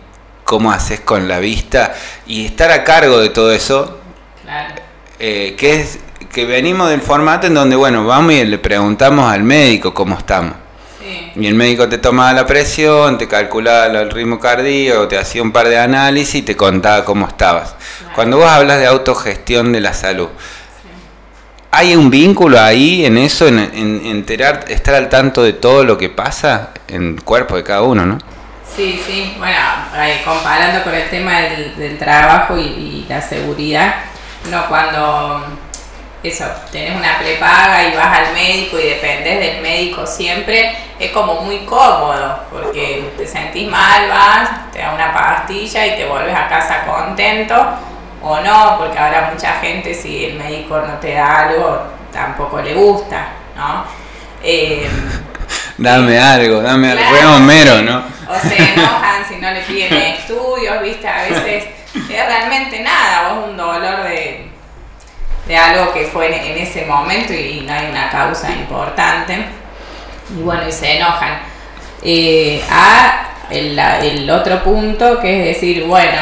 cómo 0.44 0.72
haces 0.72 1.00
con 1.00 1.28
la 1.28 1.38
vista 1.38 1.94
y 2.26 2.46
estar 2.46 2.70
a 2.70 2.82
cargo 2.84 3.18
de 3.18 3.28
todo 3.28 3.52
eso, 3.52 4.00
eh, 5.18 5.54
que 5.56 5.80
es 5.80 6.00
que 6.32 6.44
venimos 6.44 6.90
del 6.90 7.00
formato 7.00 7.46
en 7.46 7.54
donde, 7.54 7.76
bueno, 7.76 8.04
vamos 8.04 8.32
y 8.32 8.44
le 8.44 8.58
preguntamos 8.58 9.32
al 9.32 9.42
médico 9.42 9.94
cómo 9.94 10.18
estamos. 10.18 10.54
Y 11.36 11.46
el 11.46 11.54
médico 11.54 11.88
te 11.88 11.98
tomaba 11.98 12.32
la 12.32 12.46
presión, 12.46 13.18
te 13.18 13.28
calculaba 13.28 13.86
el 13.86 14.10
ritmo 14.10 14.40
cardíaco, 14.40 15.06
te 15.06 15.18
hacía 15.18 15.42
un 15.42 15.52
par 15.52 15.68
de 15.68 15.78
análisis 15.78 16.36
y 16.36 16.42
te 16.42 16.56
contaba 16.56 17.04
cómo 17.04 17.28
estabas. 17.28 17.74
Cuando 18.14 18.38
vos 18.38 18.46
hablas 18.46 18.78
de 18.78 18.86
autogestión 18.86 19.72
de 19.72 19.80
la 19.80 19.92
salud, 19.92 20.28
¿hay 21.76 21.94
un 21.94 22.08
vínculo 22.08 22.58
ahí 22.58 23.04
en 23.04 23.18
eso, 23.18 23.46
en, 23.48 23.58
enterar, 24.06 24.64
estar 24.68 24.94
al 24.94 25.10
tanto 25.10 25.42
de 25.42 25.52
todo 25.52 25.84
lo 25.84 25.98
que 25.98 26.08
pasa 26.08 26.70
en 26.88 27.16
el 27.16 27.22
cuerpo 27.22 27.54
de 27.56 27.64
cada 27.64 27.82
uno, 27.82 28.06
no? 28.06 28.18
Sí, 28.74 28.98
sí, 29.06 29.34
bueno, 29.38 29.58
eh, 29.94 30.22
comparando 30.24 30.82
con 30.82 30.94
el 30.94 31.08
tema 31.10 31.40
del, 31.40 31.98
trabajo 31.98 32.56
y, 32.56 32.62
y 32.62 33.06
la 33.08 33.20
seguridad, 33.20 33.94
no 34.50 34.66
cuando 34.68 35.44
eso, 36.22 36.46
tenés 36.72 36.96
una 36.96 37.18
prepaga 37.18 37.88
y 37.88 37.94
vas 37.94 38.18
al 38.18 38.32
médico 38.32 38.78
y 38.78 38.88
dependes 38.88 39.38
del 39.38 39.62
médico 39.62 40.06
siempre, 40.06 40.74
es 40.98 41.10
como 41.12 41.42
muy 41.42 41.58
cómodo, 41.58 42.40
porque 42.50 43.12
te 43.18 43.26
sentís 43.26 43.68
mal, 43.68 44.08
vas, 44.08 44.72
te 44.72 44.78
da 44.78 44.94
una 44.94 45.12
pastilla 45.12 45.86
y 45.86 45.96
te 45.96 46.06
vuelves 46.06 46.34
a 46.34 46.48
casa 46.48 46.86
contento, 46.86 47.54
o 48.28 48.40
no, 48.40 48.76
porque 48.78 48.98
ahora 48.98 49.30
mucha 49.32 49.54
gente 49.60 49.94
si 49.94 50.26
el 50.26 50.38
médico 50.38 50.78
no 50.78 50.94
te 50.94 51.14
da 51.14 51.48
algo, 51.48 51.82
tampoco 52.12 52.60
le 52.60 52.74
gusta, 52.74 53.28
¿no? 53.56 53.84
Eh, 54.42 54.88
dame 55.78 56.18
algo, 56.18 56.62
dame 56.62 56.92
algo, 56.92 57.04
fue 57.04 57.40
mero, 57.40 57.82
¿no? 57.82 58.02
O 58.28 58.48
se 58.48 58.56
enojan 58.56 59.24
si 59.28 59.36
no 59.36 59.50
le 59.50 59.60
piden 59.60 59.92
estudios, 60.18 60.82
viste, 60.82 61.06
a 61.08 61.22
veces 61.22 61.64
es 61.94 62.26
realmente 62.26 62.80
nada, 62.80 63.34
vos 63.34 63.48
un 63.48 63.56
dolor 63.56 64.02
de 64.04 64.56
de 65.46 65.56
algo 65.56 65.92
que 65.92 66.04
fue 66.06 66.26
en, 66.26 66.58
ese 66.58 66.84
momento 66.86 67.32
y, 67.32 67.60
no 67.60 67.72
hay 67.72 67.86
una 67.88 68.10
causa 68.10 68.50
importante. 68.50 69.46
Y 70.36 70.42
bueno, 70.42 70.68
y 70.68 70.72
se 70.72 70.96
enojan. 70.96 71.38
Eh, 72.02 72.62
a 72.70 73.28
el, 73.50 74.28
otro 74.28 74.62
punto 74.62 75.20
que 75.20 75.38
es 75.50 75.56
decir, 75.56 75.84
bueno, 75.84 76.20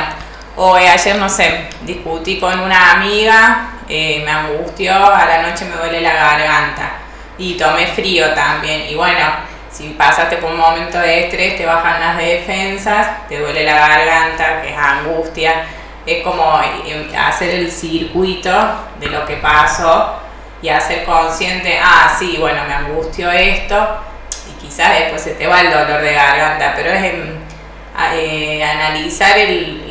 hoy 0.56 0.84
ayer 0.84 1.16
no 1.16 1.28
sé, 1.28 1.68
discutí 1.82 2.38
con 2.38 2.58
una 2.60 2.92
amiga, 2.92 3.70
eh, 3.88 4.22
me 4.24 4.30
angustió, 4.30 4.94
a 4.94 5.26
la 5.26 5.42
noche 5.42 5.64
me 5.66 5.76
duele 5.76 6.00
la 6.00 6.14
garganta 6.14 6.92
y 7.38 7.54
tomé 7.54 7.86
frío 7.86 8.32
también. 8.34 8.88
Y 8.88 8.94
bueno, 8.94 9.26
si 9.70 9.90
pasaste 9.90 10.36
por 10.36 10.52
un 10.52 10.58
momento 10.58 10.98
de 10.98 11.24
estrés, 11.24 11.56
te 11.56 11.66
bajan 11.66 12.00
las 12.00 12.16
defensas, 12.16 13.28
te 13.28 13.38
duele 13.38 13.64
la 13.64 13.74
garganta, 13.74 14.62
que 14.62 14.70
es 14.70 14.78
angustia 14.78 15.64
es 16.06 16.22
como 16.22 16.60
eh, 16.86 17.16
hacer 17.16 17.50
el 17.50 17.70
circuito 17.70 18.52
de 19.00 19.08
lo 19.08 19.24
que 19.24 19.36
pasó 19.36 20.16
y 20.60 20.68
hacer 20.68 21.04
consciente, 21.04 21.78
ah, 21.82 22.14
sí, 22.18 22.36
bueno, 22.38 22.62
me 22.66 22.74
angustió 22.74 23.30
esto 23.30 23.98
y 24.48 24.64
quizás 24.64 24.98
después 24.98 25.22
se 25.22 25.34
te 25.34 25.46
va 25.46 25.60
el 25.60 25.70
dolor 25.70 26.00
de 26.00 26.12
garganta, 26.12 26.72
pero 26.76 26.90
es 26.90 27.04
eh, 28.14 28.62
analizar 28.64 29.36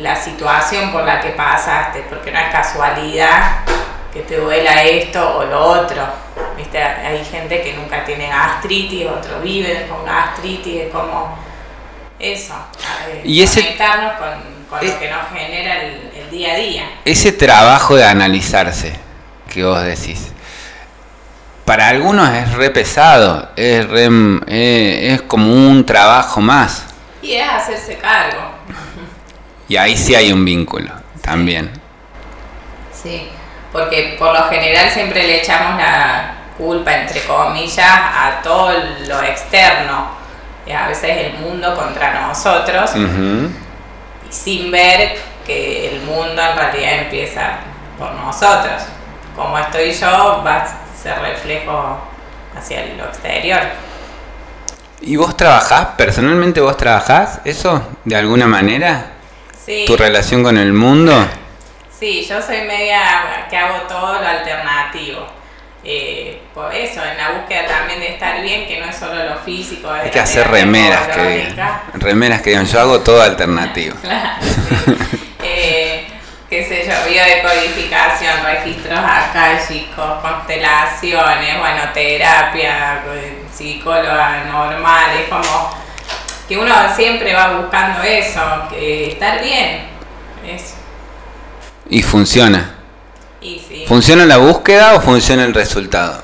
la 0.00 0.16
situación 0.16 0.92
por 0.92 1.04
la 1.04 1.20
que 1.20 1.30
pasaste, 1.30 2.04
porque 2.08 2.30
no 2.30 2.38
es 2.38 2.50
casualidad 2.52 3.64
que 4.12 4.20
te 4.20 4.36
duela 4.36 4.82
esto 4.82 5.38
o 5.38 5.44
lo 5.44 5.64
otro. 5.64 6.02
¿Viste? 6.56 6.80
Hay 6.80 7.24
gente 7.24 7.62
que 7.62 7.72
nunca 7.72 8.04
tiene 8.04 8.28
gastritis, 8.28 9.06
otros 9.06 9.42
viven 9.42 9.88
con 9.88 10.04
gastritis, 10.04 10.82
es 10.82 10.92
como 10.92 11.36
eso, 12.18 12.54
eh, 13.08 13.22
y 13.24 13.42
ese, 13.42 13.60
conectarnos 13.60 14.12
con 14.12 14.54
con 14.68 14.86
lo 14.86 14.98
que 14.98 15.10
nos 15.10 15.28
genera 15.32 15.82
el, 15.82 16.30
día 16.30 16.54
a 16.54 16.56
día. 16.56 16.82
Ese 17.04 17.32
trabajo 17.32 17.94
de 17.94 18.04
analizarse 18.04 18.92
que 19.48 19.62
vos 19.62 19.80
decís, 19.82 20.32
para 21.64 21.88
algunos 21.88 22.28
es 22.30 22.52
re 22.54 22.70
pesado, 22.70 23.50
es, 23.54 23.86
eh, 24.48 25.12
es 25.12 25.22
como 25.22 25.52
un 25.52 25.86
trabajo 25.86 26.40
más. 26.40 26.86
Y 27.24 27.36
es 27.36 27.48
hacerse 27.48 27.96
cargo. 27.96 28.42
Y 29.66 29.78
ahí 29.78 29.96
sí 29.96 30.14
hay 30.14 30.30
un 30.30 30.44
vínculo 30.44 30.92
también. 31.22 31.70
Sí, 32.92 33.28
porque 33.72 34.16
por 34.18 34.38
lo 34.38 34.44
general 34.50 34.90
siempre 34.90 35.26
le 35.26 35.40
echamos 35.40 35.78
la 35.78 36.34
culpa, 36.58 36.92
entre 36.92 37.22
comillas, 37.22 37.88
a 37.88 38.40
todo 38.42 38.72
lo 39.08 39.22
externo. 39.22 40.08
Y 40.66 40.72
a 40.72 40.86
veces 40.86 41.16
el 41.16 41.32
mundo 41.38 41.74
contra 41.74 42.28
nosotros 42.28 42.90
sin 44.28 44.70
ver 44.70 45.18
que 45.46 45.94
el 45.94 46.00
mundo 46.02 46.42
en 46.42 46.56
realidad 46.56 46.92
empieza 47.04 47.58
por 47.98 48.12
nosotros. 48.12 48.82
Como 49.34 49.58
estoy 49.58 49.92
yo, 49.92 50.42
va 50.44 50.62
a 50.62 50.66
ser 50.94 51.18
reflejo 51.20 51.98
hacia 52.56 52.84
lo 52.96 53.04
exterior. 53.04 53.60
¿Y 55.06 55.16
vos 55.16 55.36
trabajás, 55.36 55.88
personalmente 55.98 56.60
vos 56.60 56.78
trabajás 56.78 57.40
eso 57.44 57.86
de 58.04 58.16
alguna 58.16 58.46
manera? 58.46 59.12
Sí. 59.64 59.84
¿Tu 59.86 59.96
relación 59.96 60.42
con 60.42 60.56
el 60.56 60.72
mundo? 60.72 61.12
Sí, 61.98 62.24
yo 62.26 62.40
soy 62.40 62.62
media 62.62 63.46
que 63.50 63.56
hago 63.56 63.82
todo 63.82 64.20
lo 64.20 64.26
alternativo. 64.26 65.26
Eh, 65.84 66.40
por 66.54 66.74
eso, 66.74 67.02
en 67.04 67.18
la 67.18 67.32
búsqueda 67.32 67.66
también 67.66 68.00
de 68.00 68.14
estar 68.14 68.40
bien, 68.40 68.66
que 68.66 68.80
no 68.80 68.86
es 68.86 68.96
solo 68.96 69.22
lo 69.24 69.36
físico. 69.40 69.90
Hay 69.90 70.08
que 70.08 70.20
hacer 70.20 70.48
remeras 70.48 71.08
que 71.08 71.48
digan. 71.48 71.80
Remeras 71.94 72.40
que 72.40 72.50
digan, 72.50 72.66
yo 72.66 72.80
hago 72.80 73.00
todo 73.00 73.20
alternativo. 73.30 73.94
claro, 74.00 74.38
eh, 75.42 76.06
qué 76.48 76.64
sé 76.64 76.86
yo, 76.88 77.10
biodecodificación, 77.10 78.42
registros 78.42 79.00
chicos, 79.68 80.22
constelaciones, 80.22 81.58
bueno, 81.58 81.82
terapia, 81.92 83.02
psicóloga 83.54 84.44
normal, 84.44 85.10
es 85.22 85.28
como 85.28 85.70
que 86.48 86.58
uno 86.58 86.74
siempre 86.94 87.32
va 87.34 87.52
buscando 87.60 88.02
eso, 88.02 88.40
que 88.70 89.12
estar 89.12 89.42
bien. 89.42 89.86
Eso. 90.46 90.74
Y 91.88 92.02
funciona. 92.02 92.74
Y 93.40 93.58
sí. 93.66 93.84
¿Funciona 93.86 94.24
la 94.24 94.38
búsqueda 94.38 94.94
o 94.94 95.00
funciona 95.00 95.44
el 95.44 95.54
resultado? 95.54 96.22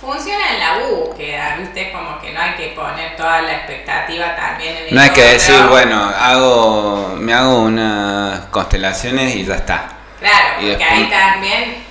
Funciona 0.00 0.54
en 0.54 0.60
la 0.60 0.86
búsqueda, 0.86 1.56
¿viste? 1.58 1.92
Como 1.92 2.18
que 2.20 2.32
no 2.32 2.40
hay 2.40 2.54
que 2.54 2.68
poner 2.68 3.16
toda 3.16 3.42
la 3.42 3.52
expectativa 3.52 4.34
también 4.34 4.76
en 4.76 4.88
el 4.88 4.94
No 4.94 5.00
hay 5.00 5.10
que 5.10 5.22
decir, 5.22 5.54
bueno, 5.68 6.02
hago, 6.18 7.14
me 7.18 7.34
hago 7.34 7.60
unas 7.62 8.40
constelaciones 8.46 9.36
y 9.36 9.44
ya 9.44 9.56
está. 9.56 9.88
Claro, 10.18 10.60
y 10.60 10.70
porque 10.70 10.76
después- 10.76 10.90
ahí 10.90 11.10
también 11.10 11.84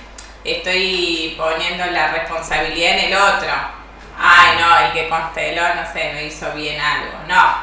estoy 0.44 1.34
poniendo 1.38 1.86
la 1.86 2.08
responsabilidad 2.12 2.98
en 2.98 3.12
el 3.12 3.16
otro. 3.16 3.48
Ay, 4.22 4.58
no, 4.60 4.78
el 4.86 4.92
que 4.92 5.08
consteló, 5.08 5.62
no 5.74 5.92
sé, 5.92 6.12
no 6.12 6.20
hizo 6.20 6.52
bien 6.52 6.78
algo. 6.80 7.12
No, 7.26 7.54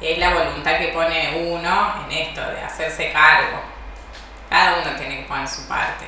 es 0.00 0.18
la 0.18 0.32
voluntad 0.34 0.78
que 0.78 0.88
pone 0.88 1.44
uno 1.46 1.94
en 2.06 2.12
esto 2.16 2.40
de 2.40 2.60
hacerse 2.62 3.12
cargo. 3.12 3.60
Cada 4.48 4.78
uno 4.80 4.96
tiene 4.96 5.18
que 5.18 5.22
poner 5.24 5.46
su 5.46 5.66
parte. 5.68 6.06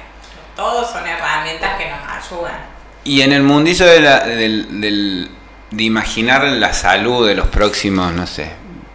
Todos 0.57 0.91
son 0.91 1.07
herramientas 1.07 1.77
que 1.77 1.91
nos 1.91 2.01
ayudan. 2.09 2.59
Y 3.05 3.21
en 3.23 3.33
el 3.33 3.43
mundillo 3.43 3.85
de, 3.87 4.01
la- 4.01 4.21
de 4.25 5.83
imaginar 5.85 6.43
la 6.45 6.73
salud 6.73 7.27
de 7.29 7.35
los 7.35 7.49
próximos, 7.49 8.13
no 8.13 8.27
sé, 8.27 8.51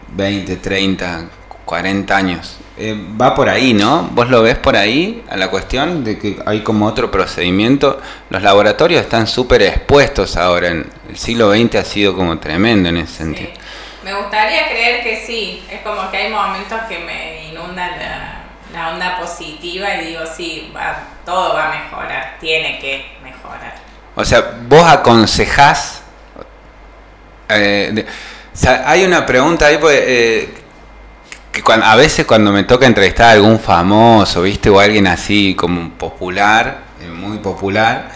20, 0.10 0.56
30, 0.58 1.26
40 1.66 2.16
años, 2.18 2.58
eh, 2.78 2.96
va 3.22 3.36
por 3.36 3.50
ahí, 3.50 3.74
¿no? 3.74 4.10
¿Vos 4.14 4.30
lo 4.30 4.42
ves 4.42 4.58
por 4.58 4.76
ahí 4.76 5.24
a 5.30 5.38
la 5.38 5.50
cuestión 5.50 6.04
de 6.04 6.18
que 6.18 6.40
hay 6.46 6.62
como 6.62 6.88
otro 6.88 7.12
procedimiento? 7.12 8.00
Los 8.30 8.42
laboratorios 8.42 9.02
están 9.02 9.28
súper 9.28 9.62
expuestos 9.62 10.38
ahora, 10.38 10.70
en 10.70 10.90
el 11.10 11.18
siglo 11.18 11.52
XX 11.54 11.76
ha 11.76 11.84
sido 11.86 12.16
como 12.16 12.38
tremendo 12.40 12.90
en 12.90 12.98
ese 12.98 13.14
sentido. 13.14 13.50
Sí. 13.54 13.60
Me 14.04 14.14
gustaría 14.14 14.68
creer 14.68 15.04
que 15.04 15.24
sí. 15.26 15.64
Es 15.72 15.82
como 15.82 16.10
que 16.12 16.18
hay 16.18 16.32
momentos 16.32 16.80
que 16.90 17.00
me 17.00 17.46
inundan 17.50 17.92
la, 18.00 18.42
la 18.74 18.90
onda 18.94 19.18
positiva 19.20 19.96
y 19.96 20.08
digo, 20.08 20.22
sí, 20.36 20.72
va- 20.76 21.04
todo 21.26 21.54
va 21.54 21.72
a 21.72 21.80
mejorar, 21.84 22.38
tiene 22.42 22.80
que 22.80 23.06
mejorar. 23.24 23.76
O 24.16 24.26
sea, 24.26 24.58
vos 24.68 24.84
aconsejás. 24.86 26.02
eh, 27.50 27.90
de- 27.94 28.02
o 28.04 28.56
sea, 28.56 28.84
hay 28.90 29.04
una 29.06 29.26
pregunta 29.26 29.68
ahí, 29.68 29.78
pues, 29.78 30.00
eh, 30.06 30.54
que 31.54 31.62
cuan- 31.64 31.84
a 31.84 31.96
veces 31.96 32.26
cuando 32.26 32.52
me 32.52 32.64
toca 32.64 32.86
entrevistar 32.86 33.28
a 33.28 33.32
algún 33.32 33.60
famoso, 33.60 34.42
¿viste? 34.42 34.70
O 34.70 34.80
alguien 34.80 35.08
así 35.08 35.56
como 35.56 35.92
popular, 35.92 36.80
eh, 37.02 37.08
muy 37.08 37.38
popular, 37.38 38.12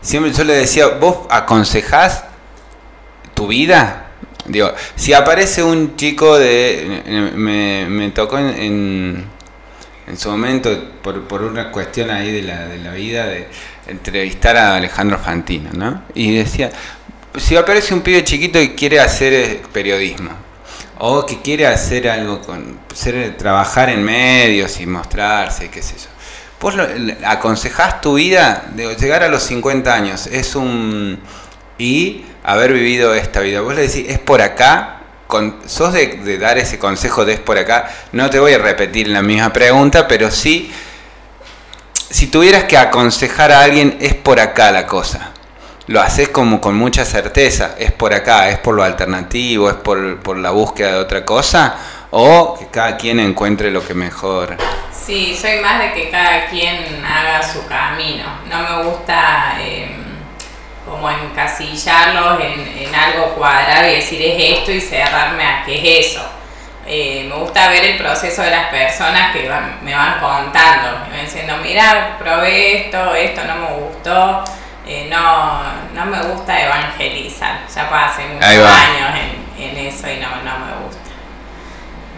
siempre 0.00 0.30
yo 0.32 0.44
le 0.44 0.52
decía, 0.54 0.86
¿vos 0.88 1.26
aconsejás 1.30 2.24
tu 3.34 3.48
vida? 3.48 4.06
Digo, 4.44 4.72
si 4.96 5.12
aparece 5.12 5.62
un 5.62 5.96
chico 5.96 6.38
de. 6.38 7.32
Me, 7.34 7.86
me 7.88 8.10
tocó 8.10 8.38
en, 8.38 8.48
en, 8.48 9.24
en 10.08 10.16
su 10.18 10.30
momento, 10.30 10.70
por, 11.02 11.22
por 11.22 11.42
una 11.42 11.70
cuestión 11.70 12.10
ahí 12.10 12.30
de 12.30 12.42
la, 12.42 12.66
de 12.66 12.78
la 12.78 12.92
vida, 12.92 13.26
de 13.26 13.48
entrevistar 13.86 14.56
a 14.56 14.76
Alejandro 14.76 15.18
Fantino, 15.18 15.70
¿no? 15.72 16.02
Y 16.14 16.34
decía, 16.34 16.70
si 17.38 17.56
aparece 17.56 17.94
un 17.94 18.02
pibe 18.02 18.22
chiquito 18.24 18.58
que 18.58 18.74
quiere 18.74 19.00
hacer 19.00 19.32
eh, 19.32 19.62
periodismo, 19.72 20.30
o 21.04 21.26
que 21.26 21.40
quiere 21.42 21.66
hacer 21.66 22.08
algo 22.08 22.40
con. 22.40 22.78
Ser, 22.94 23.36
trabajar 23.36 23.90
en 23.90 24.04
medios 24.04 24.78
y 24.80 24.86
mostrarse, 24.86 25.68
qué 25.68 25.82
sé 25.82 25.96
yo. 25.96 26.06
¿Vos 26.60 26.76
lo- 26.76 26.86
aconsejás 27.26 28.00
tu 28.00 28.14
vida? 28.14 28.66
de 28.74 28.94
llegar 28.94 29.24
a 29.24 29.28
los 29.28 29.42
50 29.42 29.92
años, 29.92 30.28
es 30.28 30.54
un. 30.54 31.18
y 31.76 32.24
haber 32.44 32.72
vivido 32.72 33.14
esta 33.14 33.40
vida. 33.40 33.60
Vos 33.62 33.74
le 33.74 33.82
decís, 33.88 34.04
es 34.08 34.18
por 34.20 34.40
acá. 34.40 34.98
Con, 35.26 35.60
sos 35.66 35.92
de, 35.94 36.18
de 36.18 36.38
dar 36.38 36.58
ese 36.58 36.78
consejo 36.78 37.24
de 37.24 37.32
es 37.32 37.40
por 37.40 37.58
acá. 37.58 37.90
No 38.12 38.30
te 38.30 38.38
voy 38.38 38.52
a 38.52 38.58
repetir 38.58 39.08
la 39.08 39.22
misma 39.22 39.52
pregunta, 39.52 40.06
pero 40.06 40.30
sí 40.30 40.70
si 42.10 42.26
tuvieras 42.26 42.64
que 42.64 42.76
aconsejar 42.76 43.50
a 43.50 43.62
alguien, 43.62 43.96
es 44.00 44.14
por 44.14 44.38
acá 44.38 44.70
la 44.70 44.86
cosa. 44.86 45.31
Lo 45.88 46.00
haces 46.00 46.28
como 46.28 46.60
con 46.60 46.76
mucha 46.76 47.04
certeza, 47.04 47.74
es 47.78 47.90
por 47.92 48.14
acá, 48.14 48.48
es 48.48 48.58
por 48.58 48.74
lo 48.74 48.84
alternativo, 48.84 49.68
es 49.68 49.76
por, 49.76 50.20
por 50.20 50.36
la 50.36 50.50
búsqueda 50.50 50.92
de 50.92 50.98
otra 50.98 51.24
cosa, 51.24 51.76
o 52.10 52.56
que 52.58 52.68
cada 52.68 52.96
quien 52.96 53.18
encuentre 53.18 53.70
lo 53.70 53.84
que 53.84 53.92
mejor. 53.94 54.56
Sí, 54.92 55.36
soy 55.40 55.58
más 55.60 55.80
de 55.80 55.92
que 55.92 56.08
cada 56.10 56.46
quien 56.46 57.04
haga 57.04 57.42
su 57.42 57.66
camino. 57.66 58.24
No 58.48 58.58
me 58.78 58.84
gusta 58.88 59.54
eh, 59.58 59.90
como 60.88 61.10
encasillarlos 61.10 62.40
en, 62.40 62.86
en 62.86 62.94
algo 62.94 63.34
cuadrado 63.34 63.88
y 63.90 63.96
decir 63.96 64.22
es 64.22 64.58
esto 64.58 64.70
y 64.70 64.80
cerrarme 64.80 65.44
a 65.44 65.64
qué 65.64 65.78
es 65.98 66.10
eso. 66.12 66.22
Eh, 66.86 67.26
me 67.28 67.34
gusta 67.36 67.68
ver 67.68 67.84
el 67.84 67.96
proceso 67.96 68.42
de 68.42 68.50
las 68.50 68.66
personas 68.66 69.32
que 69.32 69.48
van- 69.48 69.78
me 69.82 69.94
van 69.94 70.20
contando, 70.20 71.00
me 71.10 71.16
van 71.16 71.24
diciendo, 71.24 71.54
mira, 71.62 72.16
probé 72.20 72.82
esto, 72.86 73.14
esto 73.16 73.40
no 73.44 73.54
me 73.56 73.66
gustó, 73.86 74.44
eh, 74.86 75.06
no, 75.10 75.62
no 75.94 76.06
me 76.06 76.22
gusta 76.22 76.60
evangelizar, 76.60 77.60
ya 77.72 77.88
pasé 77.88 78.26
muchos 78.26 78.44
años 78.48 79.10
en, 79.56 79.62
en 79.62 79.76
eso 79.86 80.08
y 80.10 80.16
no, 80.16 80.28
no 80.28 80.58
me 80.66 80.72
gusta. 80.84 81.10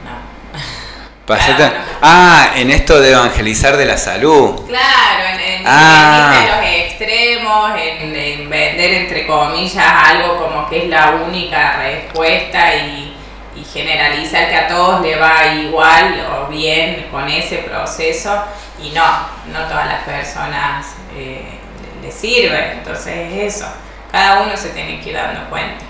No. 0.04 0.56
Pasate-. 1.26 1.72
Ah, 2.02 2.50
en 2.54 2.70
esto 2.70 3.00
de 3.00 3.12
evangelizar 3.12 3.76
de 3.76 3.86
la 3.86 3.96
salud. 3.96 4.66
Claro, 4.66 5.24
en, 5.34 5.40
en, 5.40 5.64
Ah. 5.66 6.34
en 6.40 6.48
los 6.50 6.70
extremos, 6.84 7.70
en, 7.78 8.14
en 8.14 8.50
vender 8.50 8.92
entre 8.94 9.26
comillas 9.26 9.84
algo 9.86 10.36
como 10.36 10.68
que 10.68 10.84
es 10.84 10.88
la 10.88 11.10
única 11.26 11.76
respuesta 11.78 12.74
y, 12.74 13.16
y 13.56 13.64
generalizar 13.64 14.48
que 14.48 14.56
a 14.56 14.68
todos 14.68 15.00
le 15.00 15.16
va 15.16 15.46
igual 15.54 16.26
o 16.38 16.48
bien 16.48 17.06
con 17.10 17.28
ese 17.28 17.58
proceso 17.58 18.42
y 18.82 18.90
no, 18.90 19.04
no 19.52 19.60
todas 19.66 19.86
las 19.86 20.02
personas 20.02 20.96
eh, 21.16 21.60
le 22.04 22.12
sirve, 22.12 22.72
entonces 22.72 23.32
es 23.32 23.56
eso, 23.56 23.66
cada 24.12 24.42
uno 24.42 24.56
se 24.56 24.70
tiene 24.70 25.00
que 25.00 25.10
ir 25.10 25.16
dando 25.16 25.48
cuenta. 25.48 25.84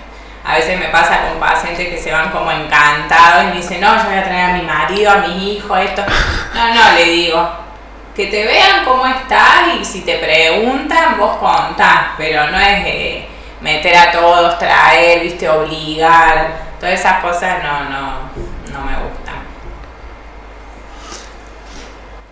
A 0.45 0.55
veces 0.55 0.79
me 0.79 0.89
pasa 0.89 1.27
con 1.27 1.39
pacientes 1.39 1.89
que 1.89 1.97
se 1.97 2.11
van 2.11 2.29
como 2.29 2.51
encantados 2.51 3.45
y 3.45 3.47
me 3.47 3.55
dicen, 3.55 3.81
no, 3.81 3.97
yo 3.97 4.03
voy 4.09 4.17
a 4.17 4.23
traer 4.23 4.51
a 4.51 4.53
mi 4.53 4.61
marido, 4.61 5.11
a 5.11 5.15
mi 5.15 5.53
hijo, 5.53 5.75
esto. 5.75 6.03
No, 6.53 6.73
no, 6.73 6.91
le 6.93 7.03
digo, 7.03 7.49
que 8.15 8.27
te 8.27 8.45
vean 8.45 8.85
cómo 8.85 9.07
estás 9.07 9.75
y 9.81 9.83
si 9.83 10.01
te 10.01 10.19
preguntan, 10.19 11.17
vos 11.17 11.37
contás, 11.37 12.11
pero 12.17 12.49
no 12.51 12.59
es 12.59 12.85
eh, 12.85 13.27
meter 13.59 13.97
a 13.97 14.11
todos, 14.11 14.59
traer, 14.59 15.21
viste, 15.21 15.49
obligar, 15.49 16.51
todas 16.79 16.99
esas 16.99 17.21
cosas 17.21 17.63
no, 17.63 17.89
no, 17.89 18.11
no 18.71 18.85
me 18.85 18.95
gustan. 19.03 19.24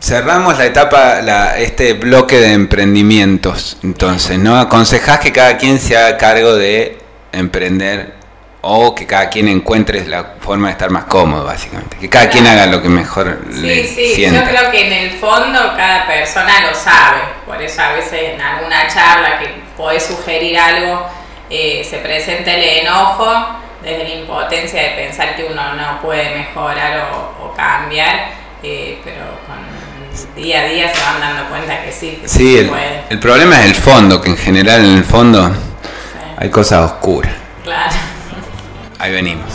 Cerramos 0.04 0.58
la 0.58 0.66
etapa, 0.66 1.22
la, 1.22 1.58
este 1.58 1.94
bloque 1.94 2.38
de 2.38 2.52
emprendimientos. 2.52 3.78
Entonces, 3.84 4.38
¿no? 4.38 4.60
Aconsejás 4.60 5.22
que 5.22 5.32
cada 5.32 5.56
quien 5.56 5.80
se 5.80 5.96
haga 5.96 6.18
cargo 6.18 6.56
de 6.56 6.98
emprender 7.32 8.14
o 8.60 8.94
que 8.94 9.08
cada 9.08 9.30
quien 9.30 9.48
encuentre 9.48 10.06
la 10.06 10.34
forma 10.42 10.68
de 10.68 10.74
estar 10.74 10.90
más 10.90 11.06
cómodo, 11.06 11.46
básicamente. 11.46 11.96
Que 11.96 12.10
cada 12.10 12.28
quien 12.28 12.46
haga 12.46 12.66
lo 12.66 12.82
que 12.82 12.90
mejor 12.90 13.48
le 13.48 13.88
Sí, 13.88 14.14
sí, 14.14 14.30
yo 14.30 14.44
creo 14.44 14.72
que 14.72 14.88
en 14.88 14.92
el 14.92 15.12
fondo 15.12 15.58
cada 15.78 16.06
persona 16.06 16.70
lo 16.70 16.76
sabe, 16.76 17.22
por 17.46 17.62
eso 17.62 17.82
a 17.82 17.94
veces 17.94 18.34
en 18.34 18.42
alguna 18.42 18.86
charla 18.88 19.40
que 19.40 19.48
podés 19.78 20.06
sugerir 20.06 20.60
algo, 20.60 21.08
eh, 21.50 21.82
se 21.90 22.00
presenta 22.00 22.54
el 22.54 22.86
enojo 22.86 23.58
desde 23.82 24.04
la 24.04 24.16
impotencia 24.16 24.84
de 24.84 24.90
pensar 24.90 25.38
que 25.38 25.46
uno 25.46 25.76
no 25.76 26.02
puede 26.02 26.36
mejorar 26.36 27.10
o, 27.14 27.46
o 27.46 27.54
cambiar, 27.54 28.32
eh, 28.62 29.00
pero 29.06 29.24
con 29.48 29.73
día 30.36 30.62
a 30.62 30.66
día 30.66 30.94
se 30.94 31.02
van 31.02 31.20
dando 31.20 31.50
cuenta 31.50 31.84
que 31.84 31.92
sí, 31.92 32.20
que 32.22 32.28
sí, 32.28 32.58
el, 32.58 32.70
puede. 32.70 33.04
el 33.10 33.20
problema 33.20 33.60
es 33.62 33.66
el 33.68 33.76
fondo, 33.76 34.22
que 34.22 34.30
en 34.30 34.38
general 34.38 34.84
en 34.86 34.98
el 34.98 35.04
fondo 35.04 35.50
Sí, 35.50 36.20
hay 36.38 36.50
cosas 36.50 36.92
oscuras. 36.92 37.32
claro. 37.64 37.96
Ahí 39.00 39.12
venimos. 39.12 39.52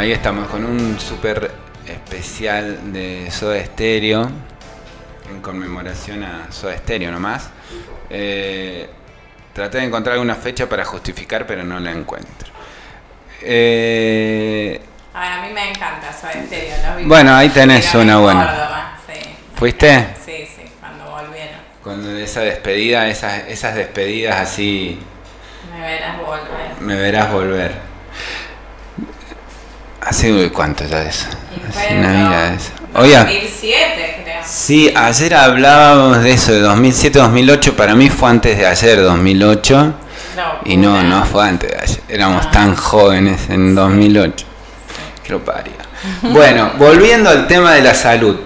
Bueno, 0.00 0.12
ahí 0.12 0.16
estamos 0.16 0.48
con 0.48 0.64
un 0.64 0.98
súper 0.98 1.50
especial 1.86 2.90
de 2.90 3.30
Soda 3.30 3.62
Stereo, 3.62 4.30
en 5.30 5.42
conmemoración 5.42 6.24
a 6.24 6.50
Soda 6.50 6.74
Stereo 6.78 7.12
nomás. 7.12 7.50
Eh, 8.08 8.88
traté 9.52 9.76
de 9.76 9.84
encontrar 9.84 10.14
alguna 10.14 10.36
fecha 10.36 10.66
para 10.66 10.86
justificar, 10.86 11.46
pero 11.46 11.64
no 11.64 11.78
la 11.78 11.90
encuentro. 11.90 12.50
Eh, 13.42 14.80
a 15.12 15.42
mí 15.46 15.52
me 15.52 15.68
encanta 15.68 16.10
Soda 16.18 16.32
Stereo. 16.46 16.76
los 16.96 17.06
Bueno, 17.06 17.34
ahí 17.34 17.50
tenés 17.50 17.90
cuando 17.90 18.00
una 18.00 18.14
en 18.14 18.22
buena. 18.22 18.46
Córdoba, 18.46 18.98
sí. 19.06 19.20
¿Fuiste? 19.54 20.06
Sí, 20.24 20.48
sí, 20.56 20.62
cuando 20.80 21.10
volvieron. 21.10 21.60
Con 21.84 22.16
esa 22.16 22.40
despedida, 22.40 23.06
esas, 23.08 23.46
esas 23.48 23.74
despedidas 23.74 24.40
así, 24.40 24.98
Me 25.70 25.80
verás 25.82 26.16
volver. 26.18 26.80
me 26.80 26.94
verás 26.96 27.30
volver. 27.30 27.89
Hace 30.00 30.50
cuánto 30.52 30.84
ya. 30.86 31.02
Y 31.04 31.60
Hace. 31.68 32.72
Oye, 32.94 33.16
2007, 33.16 34.20
creo. 34.24 34.42
sí, 34.44 34.92
ayer 34.96 35.34
hablábamos 35.34 36.22
de 36.22 36.32
eso, 36.32 36.52
de 36.52 36.62
2007-2008. 36.62 37.72
Para 37.74 37.94
mí 37.94 38.08
fue 38.10 38.30
antes 38.30 38.56
de 38.58 38.66
ayer, 38.66 39.00
2008. 39.02 39.94
Y 40.64 40.76
no, 40.76 41.02
no 41.02 41.24
fue 41.26 41.46
antes 41.48 41.70
de 41.70 41.78
ayer. 41.78 42.00
Éramos 42.08 42.46
Ah. 42.46 42.50
tan 42.50 42.74
jóvenes 42.74 43.42
en 43.50 43.74
2008. 43.74 44.46
Que 45.22 45.30
lo 45.32 45.44
paría. 45.44 45.74
Bueno, 46.22 46.72
volviendo 46.78 47.28
al 47.30 47.46
tema 47.46 47.74
de 47.74 47.82
la 47.82 47.94
salud. 47.94 48.36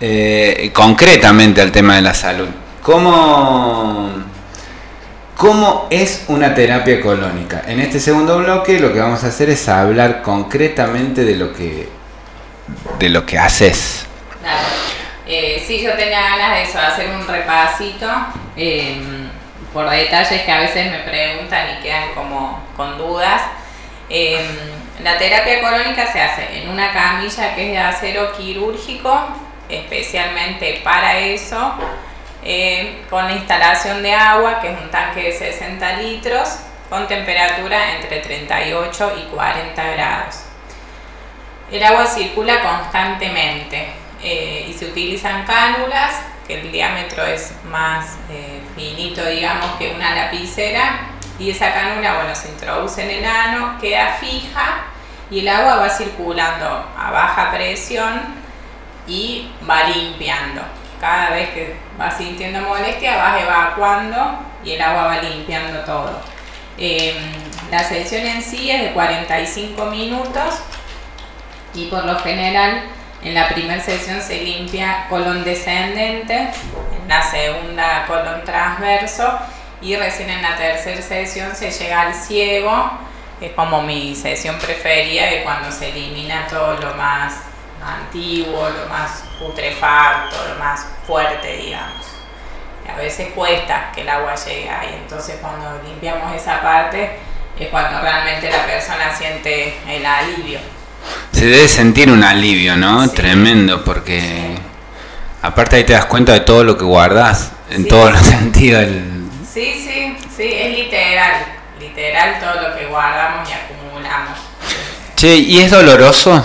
eh, 0.00 0.70
concretamente 0.74 1.62
al 1.62 1.72
tema 1.72 1.96
de 1.96 2.02
la 2.02 2.12
salud. 2.12 2.48
¿Cómo, 2.82 4.10
¿Cómo 5.36 5.86
es 5.90 6.24
una 6.28 6.54
terapia 6.54 6.98
colónica? 7.02 7.62
En 7.66 7.78
este 7.78 8.00
segundo 8.00 8.38
bloque 8.38 8.80
lo 8.80 8.90
que 8.94 9.00
vamos 9.00 9.22
a 9.22 9.26
hacer 9.26 9.50
es 9.50 9.68
hablar 9.68 10.22
concretamente 10.22 11.26
de 11.26 11.36
lo 11.36 11.52
que, 11.52 11.90
de 12.98 13.08
lo 13.10 13.26
que 13.26 13.38
haces. 13.38 14.06
Claro. 14.40 14.66
Eh, 15.26 15.62
sí, 15.66 15.82
yo 15.82 15.92
tenía 15.92 16.22
ganas 16.22 16.56
de 16.56 16.62
eso, 16.62 16.78
hacer 16.78 17.10
un 17.10 17.26
repasito 17.26 18.08
eh, 18.56 18.98
por 19.74 19.90
detalles 19.90 20.40
que 20.40 20.50
a 20.50 20.60
veces 20.60 20.90
me 20.90 21.00
preguntan 21.00 21.66
y 21.78 21.82
quedan 21.82 22.14
como 22.14 22.64
con 22.74 22.96
dudas. 22.96 23.42
Eh, 24.08 24.38
la 25.02 25.18
terapia 25.18 25.60
colónica 25.60 26.10
se 26.10 26.22
hace 26.22 26.62
en 26.62 26.70
una 26.70 26.94
camilla 26.94 27.54
que 27.54 27.66
es 27.66 27.72
de 27.72 27.78
acero 27.78 28.32
quirúrgico, 28.32 29.14
especialmente 29.68 30.80
para 30.82 31.18
eso, 31.18 31.74
eh, 32.42 33.04
con 33.10 33.24
la 33.24 33.32
instalación 33.32 34.02
de 34.02 34.14
agua, 34.14 34.60
que 34.60 34.72
es 34.72 34.80
un 34.80 34.90
tanque 34.90 35.22
de 35.22 35.32
60 35.32 35.96
litros, 35.98 36.58
con 36.88 37.06
temperatura 37.08 37.96
entre 37.96 38.20
38 38.20 39.12
y 39.18 39.34
40 39.34 39.84
grados. 39.92 40.42
El 41.70 41.82
agua 41.82 42.06
circula 42.06 42.62
constantemente 42.62 43.88
eh, 44.22 44.66
y 44.68 44.72
se 44.72 44.86
utilizan 44.86 45.44
cánulas, 45.44 46.14
que 46.46 46.60
el 46.60 46.70
diámetro 46.70 47.24
es 47.24 47.52
más 47.64 48.16
eh, 48.30 48.60
finito, 48.76 49.24
digamos, 49.24 49.72
que 49.78 49.90
una 49.90 50.14
lapicera, 50.14 51.08
y 51.38 51.50
esa 51.50 51.72
cánula, 51.72 52.14
bueno, 52.14 52.34
se 52.34 52.48
introduce 52.48 53.02
en 53.02 53.10
el 53.10 53.24
ano, 53.24 53.78
queda 53.80 54.16
fija 54.20 54.86
y 55.30 55.40
el 55.40 55.48
agua 55.48 55.76
va 55.76 55.90
circulando 55.90 56.66
a 56.96 57.10
baja 57.10 57.50
presión 57.50 58.22
y 59.06 59.50
va 59.68 59.84
limpiando. 59.84 60.62
Cada 61.00 61.30
vez 61.30 61.50
que 61.50 61.76
vas 61.98 62.16
sintiendo 62.16 62.60
molestia, 62.60 63.16
vas 63.16 63.42
evacuando 63.42 64.38
y 64.64 64.72
el 64.72 64.82
agua 64.82 65.04
va 65.04 65.22
limpiando 65.22 65.80
todo. 65.80 66.20
Eh, 66.78 67.14
la 67.70 67.82
sesión 67.82 68.26
en 68.26 68.42
sí 68.42 68.70
es 68.70 68.82
de 68.82 68.92
45 68.92 69.86
minutos 69.86 70.60
y 71.74 71.86
por 71.86 72.04
lo 72.04 72.18
general 72.18 72.82
en 73.22 73.34
la 73.34 73.48
primera 73.48 73.82
sesión 73.82 74.20
se 74.20 74.42
limpia 74.42 75.06
colon 75.08 75.42
descendente, 75.42 76.34
en 76.36 77.08
la 77.08 77.22
segunda 77.22 78.04
colon 78.06 78.44
transverso 78.44 79.38
y 79.80 79.96
recién 79.96 80.30
en 80.30 80.42
la 80.42 80.56
tercera 80.56 81.02
sesión 81.02 81.54
se 81.54 81.70
llega 81.70 82.02
al 82.02 82.14
ciego, 82.14 82.90
que 83.40 83.46
es 83.46 83.52
como 83.52 83.82
mi 83.82 84.14
sesión 84.14 84.56
preferida 84.58 85.26
de 85.26 85.42
cuando 85.42 85.70
se 85.72 85.90
elimina 85.90 86.46
todo 86.46 86.74
lo 86.74 86.94
más 86.94 87.34
antiguo, 87.84 88.68
lo 88.68 88.88
más 88.88 89.24
putrefacto, 89.38 90.36
lo 90.52 90.58
más 90.62 90.86
fuerte, 91.06 91.56
digamos. 91.56 92.06
Y 92.86 92.90
a 92.90 92.96
veces 92.96 93.28
cuesta 93.34 93.90
que 93.94 94.02
el 94.02 94.08
agua 94.08 94.34
llegue 94.34 94.68
ahí, 94.70 94.94
entonces 95.02 95.36
cuando 95.40 95.80
limpiamos 95.84 96.34
esa 96.34 96.60
parte 96.62 97.18
es 97.58 97.68
cuando 97.68 98.00
realmente 98.00 98.50
la 98.50 98.64
persona 98.66 99.14
siente 99.16 99.76
el 99.88 100.04
alivio. 100.04 100.58
Se 101.32 101.46
debe 101.46 101.68
sentir 101.68 102.10
un 102.10 102.22
alivio, 102.24 102.76
¿no? 102.76 103.04
Sí. 103.06 103.14
Tremendo, 103.14 103.84
porque 103.84 104.56
aparte 105.42 105.76
ahí 105.76 105.84
te 105.84 105.92
das 105.92 106.06
cuenta 106.06 106.32
de 106.32 106.40
todo 106.40 106.64
lo 106.64 106.76
que 106.76 106.84
guardas, 106.84 107.52
en 107.70 107.82
Sí. 107.84 107.88
todos 107.88 108.12
los 108.12 108.20
sentidos. 108.26 108.82
el- 108.82 109.12
Sí, 109.52 109.72
sí, 109.74 110.16
sí, 110.36 110.50
es 110.52 110.76
literal, 110.76 111.32
literal 111.80 112.38
todo 112.40 112.68
lo 112.68 112.76
que 112.76 112.86
guardamos 112.86 113.48
y 113.48 113.52
acumulamos. 113.52 114.38
Che, 115.16 115.34
¿y 115.34 115.60
es 115.60 115.70
doloroso? 115.70 116.44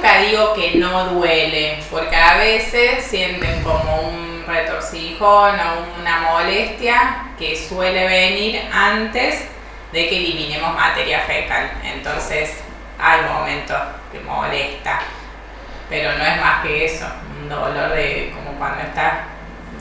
Nunca 0.00 0.22
digo 0.22 0.54
que 0.54 0.76
no 0.76 1.04
duele, 1.10 1.78
porque 1.90 2.16
a 2.16 2.38
veces 2.38 3.04
sienten 3.04 3.62
como 3.62 4.00
un 4.00 4.44
retorcijón 4.46 5.56
o 5.60 6.00
una 6.00 6.20
molestia 6.20 7.24
que 7.38 7.54
suele 7.54 8.06
venir 8.06 8.62
antes 8.72 9.44
de 9.92 10.08
que 10.08 10.16
eliminemos 10.16 10.74
materia 10.74 11.20
fecal. 11.26 11.70
Entonces 11.84 12.52
hay 12.98 13.20
momentos 13.30 13.76
que 14.10 14.20
molesta, 14.20 15.00
pero 15.90 16.16
no 16.16 16.24
es 16.24 16.40
más 16.40 16.62
que 16.62 16.86
eso, 16.86 17.04
un 17.42 17.50
dolor 17.50 17.90
de 17.94 18.32
como 18.34 18.56
cuando 18.56 18.80
estás 18.80 19.12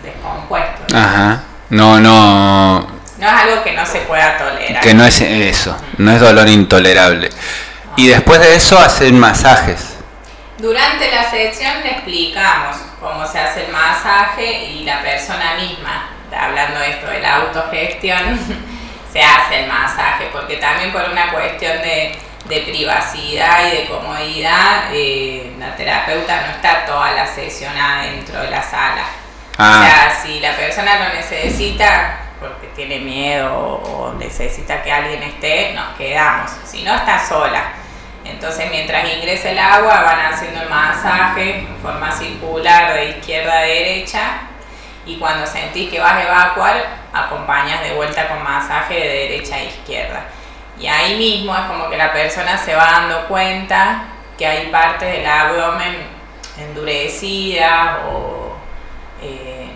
descompuesto. 0.04 0.82
¿no? 0.92 1.00
Ajá. 1.00 1.44
No, 1.70 1.98
no, 2.02 2.80
No 2.82 3.26
es 3.26 3.34
algo 3.34 3.64
que 3.64 3.72
no 3.72 3.86
se 3.86 4.00
pueda 4.00 4.38
tolerar. 4.38 4.84
que 4.84 4.94
no 4.94 5.06
es 5.06 5.22
eso, 5.22 5.78
no 5.98 6.12
es 6.12 6.20
dolor 6.20 6.50
intolerable. 6.50 7.30
Y 7.96 8.10
después 8.10 8.42
de 8.42 8.58
eso 8.58 8.78
hacen 8.78 9.18
masajes. 9.18 9.99
Durante 10.60 11.10
la 11.10 11.30
sección 11.30 11.72
le 11.84 11.92
explicamos 11.92 12.76
cómo 13.00 13.26
se 13.26 13.40
hace 13.40 13.66
el 13.66 13.72
masaje 13.72 14.66
y 14.66 14.84
la 14.84 15.02
persona 15.02 15.56
misma, 15.56 16.10
hablando 16.38 16.82
de 16.82 16.90
esto 16.90 17.08
de 17.08 17.22
la 17.22 17.36
autogestión, 17.38 18.38
se 19.14 19.22
hace 19.22 19.62
el 19.64 19.68
masaje, 19.68 20.28
porque 20.34 20.58
también 20.58 20.92
por 20.92 21.04
una 21.10 21.32
cuestión 21.32 21.82
de, 21.82 22.14
de 22.50 22.62
privacidad 22.62 23.68
y 23.68 23.78
de 23.78 23.88
comodidad, 23.88 24.90
eh, 24.92 25.54
la 25.58 25.78
terapeuta 25.78 26.42
no 26.42 26.52
está 26.52 26.86
toda 26.86 27.14
la 27.14 27.26
sesión 27.26 27.76
adentro 27.78 28.42
de 28.42 28.50
la 28.50 28.62
sala. 28.62 29.06
Ah. 29.58 29.80
O 29.80 29.86
sea, 29.86 30.22
si 30.22 30.42
la 30.42 30.58
persona 30.58 31.08
lo 31.08 31.14
necesita 31.14 32.20
porque 32.38 32.68
tiene 32.76 33.00
miedo 33.00 33.56
o 33.56 34.14
necesita 34.14 34.84
que 34.84 34.92
alguien 34.92 35.24
esté, 35.24 35.72
nos 35.74 35.96
quedamos. 35.98 36.52
Si 36.66 36.84
no, 36.84 36.96
está 36.96 37.26
sola. 37.26 37.64
Entonces, 38.32 38.70
mientras 38.70 39.14
ingresa 39.14 39.52
el 39.52 39.60
agua, 39.60 40.02
van 40.02 40.34
haciendo 40.34 40.62
el 40.62 40.70
masaje 40.70 41.60
en 41.60 41.78
forma 41.78 42.12
circular 42.12 42.94
de 42.94 43.10
izquierda 43.10 43.60
a 43.60 43.62
derecha. 43.62 44.22
Y 45.06 45.18
cuando 45.18 45.46
sentís 45.48 45.90
que 45.90 46.00
vas 46.00 46.14
a 46.14 46.24
evacuar, 46.24 46.86
acompañas 47.14 47.82
de 47.82 47.94
vuelta 47.94 48.28
con 48.28 48.44
masaje 48.44 48.94
de 48.94 49.08
derecha 49.08 49.56
a 49.56 49.64
izquierda. 49.64 50.26
Y 50.80 50.88
ahí 50.88 51.18
mismo 51.18 51.56
es 51.56 51.62
como 51.64 51.90
que 51.90 51.98
la 51.98 52.14
persona 52.14 52.58
se 52.58 52.76
va 52.76 52.92
dando 52.92 53.28
cuenta 53.28 54.04
que 54.38 54.46
hay 54.46 54.68
partes 54.68 55.12
del 55.12 55.26
abdomen 55.26 55.98
endurecidas 56.58 57.98
o 58.08 58.56
eh, 59.22 59.70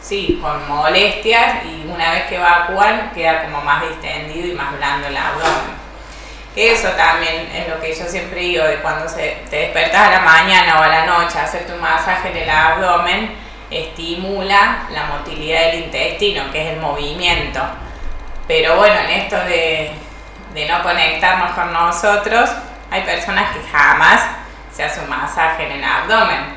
sí, 0.00 0.38
con 0.40 0.68
molestias 0.68 1.64
y 1.64 1.86
una 1.88 2.12
vez 2.12 2.24
que 2.24 2.36
evacúan 2.36 3.10
queda 3.12 3.44
como 3.44 3.60
más 3.62 3.82
distendido 3.88 4.48
y 4.48 4.52
más 4.52 4.76
blando 4.76 5.08
el 5.08 5.16
abdomen. 5.16 5.83
Eso 6.56 6.88
también 6.90 7.50
es 7.52 7.68
lo 7.68 7.80
que 7.80 7.94
yo 7.94 8.04
siempre 8.06 8.40
digo, 8.40 8.64
de 8.64 8.76
cuando 8.76 9.06
te 9.12 9.44
despertas 9.50 10.08
a 10.08 10.10
la 10.10 10.20
mañana 10.20 10.78
o 10.78 10.82
a 10.82 10.88
la 10.88 11.04
noche 11.04 11.38
hacer 11.38 11.66
tu 11.66 11.74
masaje 11.76 12.30
en 12.30 12.36
el 12.36 12.50
abdomen, 12.50 13.34
estimula 13.70 14.86
la 14.90 15.06
motilidad 15.06 15.72
del 15.72 15.84
intestino, 15.84 16.50
que 16.52 16.62
es 16.62 16.74
el 16.74 16.80
movimiento. 16.80 17.60
Pero 18.46 18.76
bueno, 18.76 18.94
en 19.00 19.10
esto 19.10 19.36
de, 19.36 19.90
de 20.54 20.68
no 20.68 20.80
conectarnos 20.84 21.52
con 21.52 21.72
nosotros, 21.72 22.50
hay 22.90 23.02
personas 23.02 23.50
que 23.56 23.60
jamás 23.72 24.22
se 24.72 24.84
hace 24.84 25.00
un 25.00 25.08
masaje 25.08 25.66
en 25.66 25.72
el 25.72 25.84
abdomen. 25.84 26.54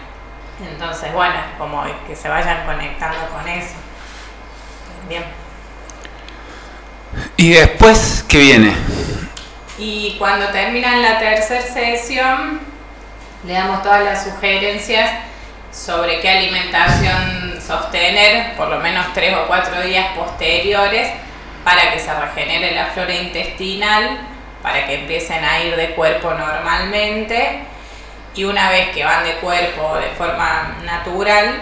Entonces, 0.71 1.11
bueno, 1.11 1.33
es 1.33 1.57
como 1.57 1.83
que 2.05 2.15
se 2.15 2.29
vayan 2.29 2.65
conectando 2.65 3.17
con 3.29 3.47
eso. 3.47 3.75
Bien. 5.09 5.23
¿Y 7.37 7.51
después 7.51 8.25
qué 8.27 8.39
viene? 8.39 8.75
Y 9.77 10.15
cuando 10.17 10.47
terminan 10.47 11.01
la 11.01 11.19
tercera 11.19 11.61
sesión, 11.61 12.59
le 13.45 13.53
damos 13.53 13.83
todas 13.83 14.03
las 14.03 14.23
sugerencias 14.23 15.09
sobre 15.71 16.19
qué 16.19 16.29
alimentación 16.29 17.61
sostener 17.61 18.55
por 18.55 18.69
lo 18.69 18.79
menos 18.79 19.05
tres 19.13 19.35
o 19.35 19.45
cuatro 19.47 19.81
días 19.81 20.07
posteriores 20.15 21.11
para 21.63 21.91
que 21.91 21.99
se 21.99 22.13
regenere 22.13 22.73
la 22.73 22.87
flora 22.87 23.13
intestinal 23.13 24.19
para 24.63 24.85
que 24.85 24.95
empiecen 24.95 25.43
a 25.43 25.61
ir 25.61 25.75
de 25.75 25.91
cuerpo 25.91 26.33
normalmente 26.33 27.61
y 28.35 28.43
una 28.43 28.69
vez 28.69 28.89
que 28.89 29.03
van 29.03 29.23
de 29.23 29.35
cuerpo 29.35 29.95
de 29.95 30.09
forma 30.09 30.77
natural, 30.83 31.61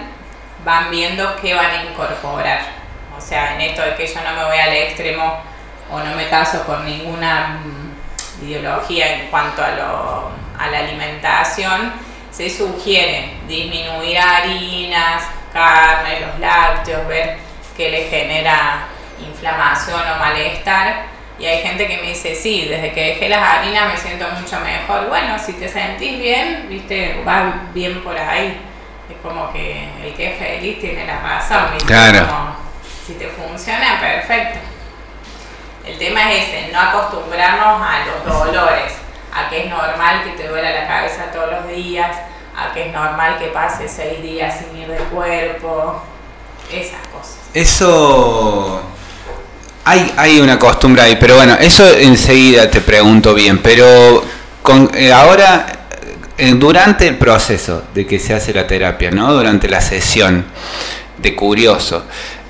van 0.66 0.92
viendo 0.92 1.36
qué 1.38 1.54
van 1.54 1.72
a 1.72 1.84
incorporar. 1.84 2.62
O 3.18 3.22
sea, 3.22 3.56
en 3.56 3.62
esto 3.62 3.82
de 3.82 3.96
que 3.96 4.08
yo 4.08 4.20
no 4.22 4.36
me 4.36 4.46
voy 4.46 4.58
al 4.58 4.74
extremo 4.74 5.42
o 5.92 6.00
no 6.00 6.16
me 6.16 6.28
caso 6.28 6.66
con 6.66 6.86
ninguna 6.86 7.62
ideología 8.42 9.16
en 9.16 9.28
cuanto 9.28 9.64
a, 9.64 9.72
lo, 9.72 10.32
a 10.60 10.68
la 10.72 10.80
alimentación, 10.80 11.94
se 12.32 12.50
sugiere 12.50 13.34
disminuir 13.48 14.18
harinas, 14.18 15.24
carne, 15.54 16.20
los 16.20 16.40
lácteos, 16.40 17.08
ver 17.08 17.38
qué 17.78 17.90
le 17.90 18.10
genera 18.10 18.88
inflamación 19.26 20.02
o 20.02 20.20
malestar. 20.20 21.16
Y 21.38 21.46
hay 21.46 21.62
gente 21.62 21.88
que 21.88 21.98
me 21.98 22.10
dice, 22.10 22.34
sí, 22.36 22.66
desde 22.70 22.92
que 22.94 23.02
dejé 23.02 23.30
las 23.30 23.42
harinas 23.42 23.94
me 23.94 23.98
siento 23.98 24.26
mucho 24.30 24.60
mejor. 24.60 25.08
Bueno, 25.08 25.38
si 25.38 25.54
te 25.54 25.68
sentís 25.68 26.20
bien, 26.20 26.68
viste, 26.70 27.22
va 27.28 27.64
bien 27.74 28.02
por 28.04 28.18
ahí. 28.18 28.58
Es 29.10 29.18
como 29.22 29.52
que 29.52 29.90
el 30.04 30.14
que 30.14 30.34
es 30.34 30.40
feliz 30.40 30.80
tiene 30.80 31.06
la 31.06 31.20
razón. 31.20 31.72
¿viste? 31.74 31.88
Claro. 31.88 32.28
Como, 32.28 32.56
si 33.06 33.14
te 33.14 33.28
funciona, 33.28 34.00
perfecto. 34.00 34.75
El 35.86 35.98
tema 36.00 36.32
es 36.34 36.48
ese, 36.48 36.72
no 36.72 36.80
acostumbrarnos 36.80 37.82
a 37.82 38.06
los 38.06 38.34
dolores, 38.34 38.94
a 39.32 39.50
que 39.50 39.66
es 39.66 39.70
normal 39.70 40.24
que 40.24 40.32
te 40.32 40.48
duela 40.48 40.72
la 40.72 40.88
cabeza 40.88 41.32
todos 41.32 41.52
los 41.52 41.68
días, 41.68 42.16
a 42.58 42.74
que 42.74 42.88
es 42.88 42.94
normal 42.94 43.38
que 43.38 43.48
pases 43.48 43.92
seis 43.96 44.22
días 44.22 44.56
sin 44.58 44.82
ir 44.82 44.88
de 44.88 44.98
cuerpo, 44.98 46.02
esas 46.72 47.00
cosas. 47.14 47.38
Eso... 47.54 48.82
Hay, 49.88 50.12
hay 50.18 50.40
una 50.40 50.58
costumbre 50.58 51.04
ahí, 51.04 51.16
pero 51.20 51.36
bueno, 51.36 51.54
eso 51.54 51.88
enseguida 51.96 52.72
te 52.72 52.82
pregunto 52.82 53.36
bien, 53.36 53.60
pero 53.62 54.24
con, 54.64 54.90
eh, 54.96 55.14
ahora, 55.14 55.68
eh, 56.40 56.54
durante 56.56 57.08
el 57.08 57.20
proceso 57.20 57.84
de 57.94 58.08
que 58.08 58.18
se 58.18 58.34
hace 58.34 58.52
la 58.52 58.66
terapia, 58.66 59.12
¿no? 59.12 59.32
Durante 59.32 59.68
la 59.70 59.80
sesión 59.82 60.44
de 61.20 61.36
curioso, 61.36 62.06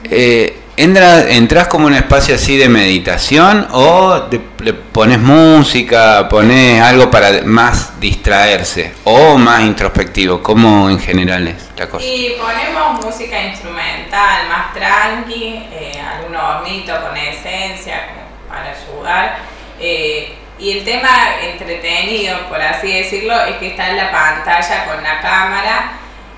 eh, 0.05 0.61
entra- 0.77 1.29
¿entras 1.29 1.67
como 1.67 1.87
un 1.87 1.93
espacio 1.93 2.35
así 2.35 2.57
de 2.57 2.69
meditación 2.69 3.67
o 3.71 4.19
de- 4.29 4.41
le 4.59 4.73
pones 4.73 5.19
música, 5.19 6.27
pones 6.29 6.81
algo 6.81 7.09
para 7.11 7.41
más 7.43 7.99
distraerse 7.99 8.93
o 9.03 9.37
más 9.37 9.61
introspectivo? 9.61 10.41
¿Cómo 10.43 10.89
en 10.89 10.99
general 10.99 11.47
es 11.47 11.69
la 11.77 11.87
cosa? 11.87 12.05
Y 12.05 12.35
ponemos 12.39 13.05
música 13.05 13.41
instrumental 13.43 14.47
más 14.49 14.73
tranqui, 14.73 15.63
eh, 15.71 15.99
algún 16.01 16.35
hornito 16.35 16.93
con 17.01 17.15
esencia 17.17 18.07
para 18.49 18.71
ayudar. 18.71 19.37
eh, 19.79 20.33
y 20.57 20.71
el 20.77 20.85
tema 20.85 21.09
entretenido, 21.43 22.37
por 22.47 22.61
así 22.61 22.87
decirlo, 22.93 23.33
es 23.43 23.57
que 23.57 23.67
está 23.67 23.89
en 23.89 23.97
la 23.97 24.09
pantalla 24.09 24.85
con 24.85 25.03
la 25.03 25.19
cámara 25.19 25.91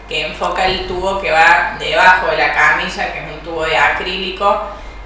que 0.07 0.27
enfoca 0.27 0.65
el 0.65 0.87
tubo 0.87 1.19
que 1.21 1.31
va 1.31 1.75
debajo 1.79 2.27
de 2.27 2.37
la 2.37 2.53
camilla, 2.53 3.11
que 3.13 3.19
es 3.19 3.31
un 3.33 3.39
tubo 3.41 3.63
de 3.65 3.77
acrílico. 3.77 4.63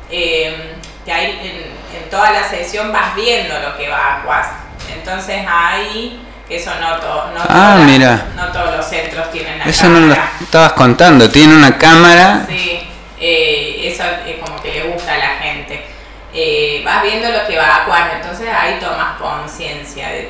eh, 0.10 0.76
que 1.06 1.12
ahí 1.12 1.40
en, 1.42 1.98
en 2.04 2.10
toda 2.12 2.32
la 2.32 2.44
sesión 2.44 2.92
vas 2.94 3.16
viendo 3.16 3.58
lo 3.60 3.76
que 3.78 3.86
evacuas. 3.88 4.48
Entonces 4.94 5.44
ahí, 5.50 6.22
que 6.48 6.58
eso 6.58 6.72
no, 6.80 6.98
to- 6.98 7.32
no, 7.34 7.42
Ah, 7.50 7.74
todas- 7.76 7.80
mira. 7.88 8.26
no 8.36 8.48
todos 8.52 8.76
los 8.78 8.86
centros 8.86 9.32
tienen 9.32 9.58
la 9.58 9.66
Eso 9.66 9.88
no 9.90 10.00
lo 10.02 10.16
estabas 10.42 10.74
contando, 10.74 11.30
tiene 11.30 11.56
una 11.56 11.78
cámara 11.78 12.46
Sí, 12.48 12.82
eh, 13.20 13.82
eso 13.92 14.04
es 14.28 14.38
como 14.46 14.62
que 14.62 14.72
le 14.74 14.84
gusta 14.90 15.14
a 15.14 15.18
la 15.18 15.28
gente. 15.42 15.86
Eh, 16.34 16.82
vas 16.86 17.02
viendo 17.04 17.30
lo 17.30 17.48
que 17.48 17.56
evacuas, 17.56 18.02
entonces 18.16 18.48
ahí 18.54 18.78
tomas 18.80 19.18
conciencia 19.20 20.10
de 20.10 20.30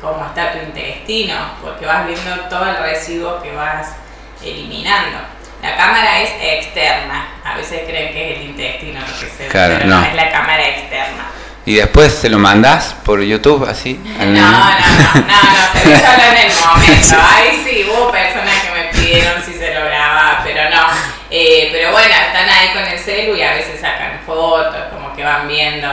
cómo 0.00 0.24
está 0.26 0.52
tu 0.52 0.58
intestino, 0.58 1.34
porque 1.62 1.86
vas 1.86 2.06
viendo 2.06 2.30
todo 2.48 2.68
el 2.70 2.76
residuo 2.78 3.40
que 3.42 3.52
vas 3.52 3.94
eliminando. 4.42 5.18
La 5.62 5.76
cámara 5.76 6.20
es 6.22 6.30
externa, 6.40 7.28
a 7.44 7.54
veces 7.56 7.82
creen 7.86 8.12
que 8.12 8.32
es 8.32 8.38
el 8.38 8.46
intestino 8.46 9.00
lo 9.00 9.06
que 9.06 9.26
se 9.28 9.42
ve, 9.44 9.48
Claro, 9.50 9.74
pero 9.76 9.90
no. 9.90 10.00
no. 10.00 10.06
es 10.06 10.14
la 10.14 10.30
cámara 10.30 10.66
externa. 10.68 11.24
y 11.66 11.74
después 11.74 12.14
se 12.14 12.30
lo 12.30 12.38
mandás 12.38 12.94
por 13.04 13.20
YouTube 13.20 13.68
así. 13.68 14.00
No, 14.02 14.22
al 14.22 14.34
no, 14.34 14.40
no, 14.40 14.50
no, 14.50 15.20
no, 15.26 15.72
se 15.82 15.88
ve 15.88 15.96
solo 15.98 16.22
en 16.30 16.36
el 16.38 16.52
momento. 16.56 17.16
Ahí 17.36 17.62
sí, 17.62 17.86
hubo 17.90 18.10
personas 18.10 18.54
que 18.60 18.70
me 18.72 18.84
pidieron 18.88 19.42
si 19.44 19.52
se 19.52 19.74
lo 19.74 19.84
grababa, 19.84 20.40
pero 20.42 20.70
no. 20.70 20.86
Eh, 21.30 21.68
pero 21.70 21.92
bueno, 21.92 22.08
están 22.26 22.48
ahí 22.48 22.70
con 22.72 22.82
el 22.86 22.98
celu 22.98 23.36
y 23.36 23.42
a 23.42 23.52
veces 23.52 23.80
sacan 23.80 24.18
fotos, 24.24 24.74
como 24.92 25.14
que 25.14 25.22
van 25.22 25.46
viendo. 25.46 25.88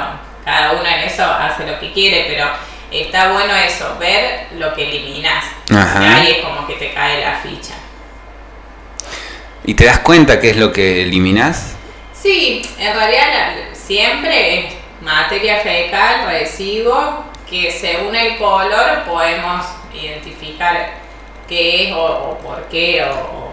Cada 0.45 0.71
uno 0.71 0.85
en 0.87 0.99
eso 1.01 1.25
hace 1.29 1.67
lo 1.67 1.77
que 1.77 1.91
quiere, 1.91 2.25
pero 2.29 2.47
está 2.91 3.31
bueno 3.31 3.53
eso, 3.55 3.97
ver 3.99 4.47
lo 4.53 4.73
que 4.73 4.87
eliminas. 4.89 5.43
Ahí 5.69 6.37
es 6.37 6.45
como 6.45 6.65
que 6.67 6.75
te 6.75 6.93
cae 6.93 7.21
la 7.21 7.35
ficha. 7.39 7.73
¿Y 9.65 9.73
te 9.73 9.85
das 9.85 9.99
cuenta 9.99 10.39
qué 10.39 10.51
es 10.51 10.57
lo 10.57 10.71
que 10.71 11.01
eliminás? 11.01 11.75
Sí, 12.13 12.61
en 12.79 12.93
realidad 12.93 13.53
siempre 13.73 14.59
es 14.59 14.73
materia 15.01 15.57
fecal, 15.59 16.25
residuo, 16.27 17.25
que 17.49 17.71
según 17.71 18.15
el 18.15 18.37
color 18.37 19.03
podemos 19.05 19.65
identificar 19.93 20.95
qué 21.47 21.87
es 21.87 21.93
o, 21.93 22.01
o 22.01 22.37
por 22.39 22.67
qué, 22.69 23.03
o, 23.03 23.13
o, 23.13 23.51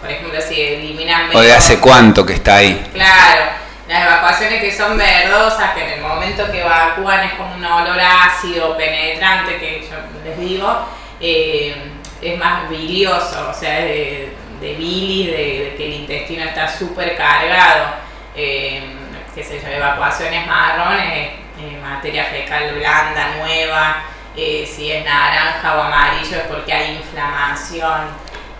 por 0.00 0.10
ejemplo 0.10 0.40
si 0.40 0.60
eliminan... 0.60 1.34
¿O 1.34 1.40
de 1.40 1.52
hace 1.52 1.78
cuánto 1.78 2.24
que 2.24 2.34
está 2.34 2.56
ahí? 2.56 2.90
Claro, 2.92 3.52
las 3.88 4.04
evacuaciones 4.04 4.60
que 4.60 4.72
son 4.72 4.98
verdosas, 4.98 5.72
que 5.74 5.84
en 5.84 5.90
el 5.94 6.00
momento 6.00 6.50
que 6.50 6.60
evacúan 6.60 7.24
es 7.24 7.34
como 7.34 7.54
un 7.54 7.64
olor 7.64 7.98
ácido, 8.00 8.76
penetrante, 8.76 9.58
que 9.58 9.82
yo 9.88 9.96
les 10.24 10.38
digo, 10.38 10.86
eh, 11.20 11.92
es 12.20 12.38
más 12.38 12.68
bilioso, 12.68 13.48
o 13.48 13.54
sea, 13.54 13.78
es 13.78 13.84
de, 13.84 14.36
de 14.60 14.74
bilis, 14.74 15.26
de, 15.26 15.74
que 15.76 15.86
el 15.86 15.92
intestino 16.00 16.44
está 16.44 16.68
súper 16.68 17.16
cargado. 17.16 17.94
Eh, 18.34 18.82
qué 19.34 19.44
sé 19.44 19.60
yo, 19.62 19.68
evacuaciones 19.68 20.46
marrones, 20.46 21.28
eh, 21.60 21.78
materia 21.80 22.24
fecal 22.24 22.74
blanda, 22.74 23.36
nueva, 23.38 24.02
si 24.34 24.92
es 24.92 25.04
naranja 25.04 25.76
o 25.76 25.82
amarillo 25.82 26.36
es 26.36 26.42
porque 26.42 26.70
hay 26.70 26.96
inflamación 26.96 28.08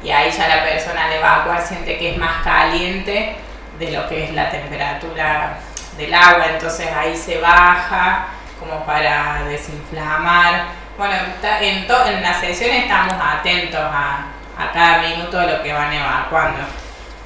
y 0.03 0.11
ahí 0.11 0.31
ya 0.31 0.49
la 0.49 0.65
persona 0.65 1.05
al 1.05 1.13
evacuar 1.13 1.61
siente 1.61 1.99
que 1.99 2.13
es 2.13 2.17
más 2.17 2.43
caliente 2.43 3.37
de 3.79 3.91
lo 3.93 4.09
que 4.09 4.25
es 4.25 4.35
la 4.35 4.51
temperatura 4.51 5.59
del 5.97 6.13
agua, 6.15 6.47
entonces 6.53 6.89
ahí 6.97 7.17
se 7.17 7.39
baja 7.39 8.27
como 8.61 8.85
para 8.85 9.43
desinflamar. 9.49 10.65
Bueno, 10.99 11.15
en, 11.61 11.87
to- 11.87 12.07
en 12.07 12.23
la 12.23 12.39
sesión 12.41 12.71
estamos 12.71 13.15
atentos 13.21 13.81
a, 13.81 14.27
a 14.59 14.73
cada 14.73 15.03
minuto 15.09 15.39
de 15.39 15.47
lo 15.57 15.63
que 15.63 15.73
van 15.73 15.93
evacuando. 15.93 16.61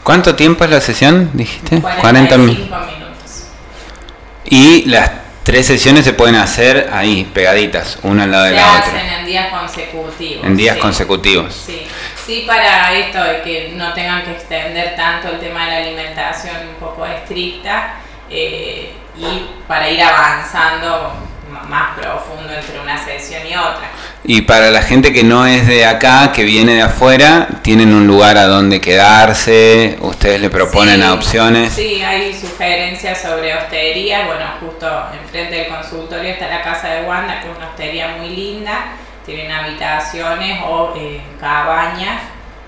¿Cuánto 0.03 0.35
tiempo 0.35 0.65
es 0.65 0.71
la 0.71 0.81
sesión? 0.81 1.31
Dijiste. 1.35 1.81
40 1.81 2.01
45 2.37 2.77
minutos. 2.79 3.45
Y 4.45 4.85
las 4.87 5.11
tres 5.43 5.67
sesiones 5.67 6.05
se 6.05 6.13
pueden 6.13 6.35
hacer 6.37 6.91
ahí, 6.93 7.25
pegaditas, 7.33 7.99
una 8.03 8.25
al 8.25 8.31
lado 8.33 8.45
de 8.45 8.51
Se 8.51 8.57
la 8.57 8.79
hacen 8.79 8.95
otra. 8.97 9.19
en 9.21 9.27
días 9.27 9.47
consecutivos. 9.51 10.47
En 10.47 10.57
días 10.57 10.75
sí. 10.77 10.81
consecutivos. 10.81 11.55
Sí, 11.67 11.87
sí 12.31 12.45
para 12.47 12.97
esto 12.97 13.25
de 13.25 13.43
que 13.43 13.73
no 13.75 13.93
tengan 13.93 14.23
que 14.23 14.31
extender 14.31 14.95
tanto 14.95 15.31
el 15.31 15.40
tema 15.40 15.64
de 15.64 15.71
la 15.73 15.77
alimentación 15.79 16.55
un 16.69 16.75
poco 16.77 17.05
estricta 17.05 17.95
eh, 18.31 18.93
y 19.16 19.47
para 19.66 19.90
ir 19.90 20.01
avanzando 20.01 21.12
más 21.69 21.99
profundo 21.99 22.53
entre 22.53 22.79
una 22.79 22.97
sesión 22.97 23.43
y 23.45 23.57
otra. 23.57 23.90
Y 24.23 24.43
para 24.43 24.71
la 24.71 24.83
gente 24.83 25.12
que 25.12 25.25
no 25.25 25.45
es 25.45 25.66
de 25.66 25.85
acá, 25.85 26.31
que 26.33 26.45
viene 26.45 26.75
de 26.75 26.83
afuera, 26.83 27.49
tienen 27.62 27.93
un 27.93 28.07
lugar 28.07 28.38
a 28.38 28.47
donde 28.47 28.81
quedarse, 28.81 29.99
ustedes 30.01 30.40
le 30.40 30.51
proponen 30.51 31.03
Sí, 31.03 31.09
opciones. 31.09 31.73
Sí, 31.73 32.01
hay 32.01 32.33
sugerencias 32.33 33.21
sobre 33.21 33.57
hostería. 33.57 34.27
Bueno, 34.27 34.45
justo 34.61 34.87
enfrente 35.21 35.57
del 35.57 35.66
consultorio 35.66 36.31
está 36.31 36.47
la 36.49 36.62
casa 36.62 36.90
de 36.90 37.03
Wanda, 37.03 37.40
que 37.40 37.51
es 37.51 37.57
una 37.57 37.71
hostería 37.71 38.09
muy 38.19 38.29
linda. 38.29 38.93
Tienen 39.31 39.53
habitaciones 39.53 40.59
o 40.66 40.93
eh, 40.97 41.21
cabañas 41.40 42.21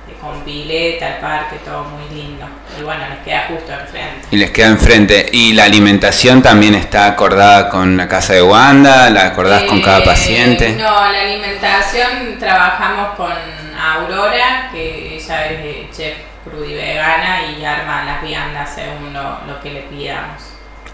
eh, 0.08 0.14
con 0.20 0.40
pileta, 0.42 1.08
el 1.08 1.20
parque, 1.20 1.56
todo 1.64 1.82
muy 1.82 2.08
lindo. 2.16 2.46
Y 2.78 2.84
bueno, 2.84 3.02
les 3.08 3.18
queda 3.24 3.46
justo 3.48 3.72
enfrente. 3.72 4.28
Y 4.30 4.36
les 4.36 4.50
queda 4.52 4.68
enfrente. 4.68 5.28
Y 5.32 5.54
la 5.54 5.64
alimentación 5.64 6.40
también 6.40 6.76
está 6.76 7.06
acordada 7.06 7.68
con 7.68 7.96
la 7.96 8.06
casa 8.06 8.34
de 8.34 8.42
Wanda, 8.44 9.10
la 9.10 9.26
acordás 9.26 9.64
con 9.64 9.80
cada 9.82 9.98
Eh, 9.98 10.04
paciente. 10.04 10.76
No, 10.78 10.84
la 11.10 11.20
alimentación 11.22 12.38
trabajamos 12.38 13.16
con 13.16 13.32
Aurora, 13.76 14.68
que 14.72 15.16
ella 15.16 15.46
es 15.46 15.58
eh, 15.64 15.88
chef 15.92 16.14
crudivegana 16.44 17.40
y 17.58 17.64
arma 17.64 18.04
las 18.04 18.22
viandas 18.22 18.70
según 18.72 19.12
lo, 19.12 19.40
lo 19.48 19.60
que 19.60 19.70
le 19.72 19.80
pidamos. 19.82 20.40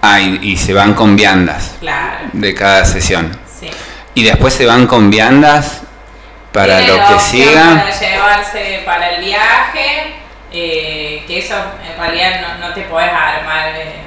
Ah, 0.01 0.19
y, 0.19 0.39
y 0.43 0.57
se 0.57 0.73
van 0.73 0.95
con 0.95 1.15
viandas 1.15 1.77
Claro, 1.79 2.29
de 2.33 2.55
cada 2.55 2.87
sesión. 2.87 3.39
sí. 3.61 3.69
Y 4.19 4.25
después 4.25 4.53
se 4.53 4.67
van 4.67 4.89
con 4.89 5.11
viandas 5.11 5.83
para 6.53 6.81
lo 6.81 7.07
que 7.07 7.21
siga. 7.21 7.85
Para 7.85 8.01
llevarse 8.01 8.83
para 8.85 9.11
el 9.11 9.25
viaje, 9.25 10.15
eh, 10.51 11.23
que 11.25 11.39
eso 11.39 11.55
en 11.89 11.97
realidad 11.97 12.41
no, 12.41 12.67
no 12.67 12.75
te 12.75 12.81
podés 12.83 13.13
armar 13.13 13.69
eh, 13.77 14.03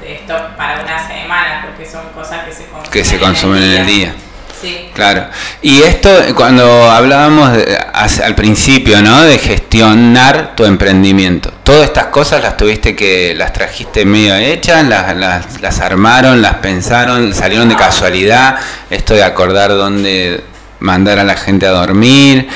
de 0.00 0.14
esto 0.14 0.36
para 0.56 0.80
una 0.80 1.08
semana, 1.08 1.66
porque 1.66 1.84
son 1.90 2.08
cosas 2.10 2.44
que 2.44 2.52
se 2.52 2.66
consumen, 2.66 2.90
que 2.92 3.04
se 3.04 3.18
consumen 3.18 3.62
en 3.64 3.72
el 3.80 3.86
día. 3.86 4.14
Sí. 4.62 4.88
Claro. 4.94 5.26
Y 5.60 5.82
esto, 5.82 6.08
cuando 6.36 6.90
hablábamos 6.90 7.52
de- 7.52 7.76
al 8.24 8.34
principio, 8.36 9.02
¿no? 9.02 9.22
De 9.22 9.36
gestionar 9.38 10.54
tu 10.56 10.64
emprendimiento. 10.64 11.52
Todas 11.64 11.84
estas 11.84 12.06
cosas 12.06 12.42
las 12.42 12.56
tuviste 12.56 12.94
que, 12.96 13.34
las 13.36 13.52
trajiste 13.52 14.04
medio 14.04 14.34
hechas, 14.36 14.86
las, 14.86 15.16
las, 15.16 15.60
las 15.60 15.80
armaron, 15.80 16.40
las 16.40 16.54
pensaron, 16.54 17.34
salieron 17.34 17.68
de 17.68 17.76
casualidad. 17.76 18.56
Esto 18.88 19.14
de 19.14 19.24
acordar 19.24 19.70
dónde 19.70 20.44
mandar 20.80 21.18
a 21.18 21.24
la 21.24 21.34
gente 21.36 21.66
a 21.66 21.70
dormir, 21.70 22.48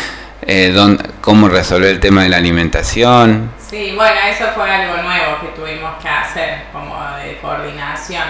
eh, 0.43 0.71
dónde- 0.75 1.05
cómo 1.21 1.49
resolver 1.49 1.91
el 1.91 2.01
tema 2.01 2.23
de 2.23 2.29
la 2.29 2.37
alimentación. 2.37 3.51
Sí, 3.69 3.93
bueno, 3.97 4.15
eso 4.33 4.45
fue 4.55 4.71
algo 4.71 5.03
nuevo 5.03 5.41
que 5.41 5.49
tuvimos 5.61 6.01
que 6.01 6.09
hacer, 6.09 6.63
como 6.73 6.95
de 7.17 7.37
coordinación 7.43 8.23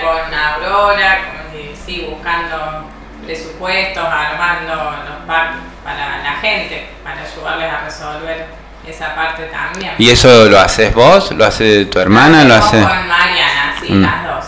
con 0.00 0.34
Aurora, 0.34 1.18
con- 1.18 1.58
y 1.60 1.74
sí, 1.86 2.06
buscando 2.10 2.86
presupuestos, 3.24 4.04
armando 4.04 4.74
los 4.74 5.26
para 5.26 6.22
la 6.22 6.32
gente, 6.40 6.88
para 7.04 7.22
ayudarles 7.22 7.72
a 7.72 7.84
resolver 7.84 8.46
esa 8.86 9.14
parte 9.14 9.44
también. 9.44 9.92
¿Y 9.98 10.10
eso 10.10 10.46
lo 10.46 10.58
haces 10.58 10.92
vos? 10.94 11.30
¿Lo 11.32 11.44
hace 11.44 11.84
tu 11.86 11.98
hermana? 12.00 12.44
¿Lo 12.44 12.54
hace 12.54 12.78
Con 12.80 13.08
Mariana, 13.08 13.74
sí, 13.80 13.92
Mm. 13.92 14.02
las 14.02 14.24
dos. 14.24 14.44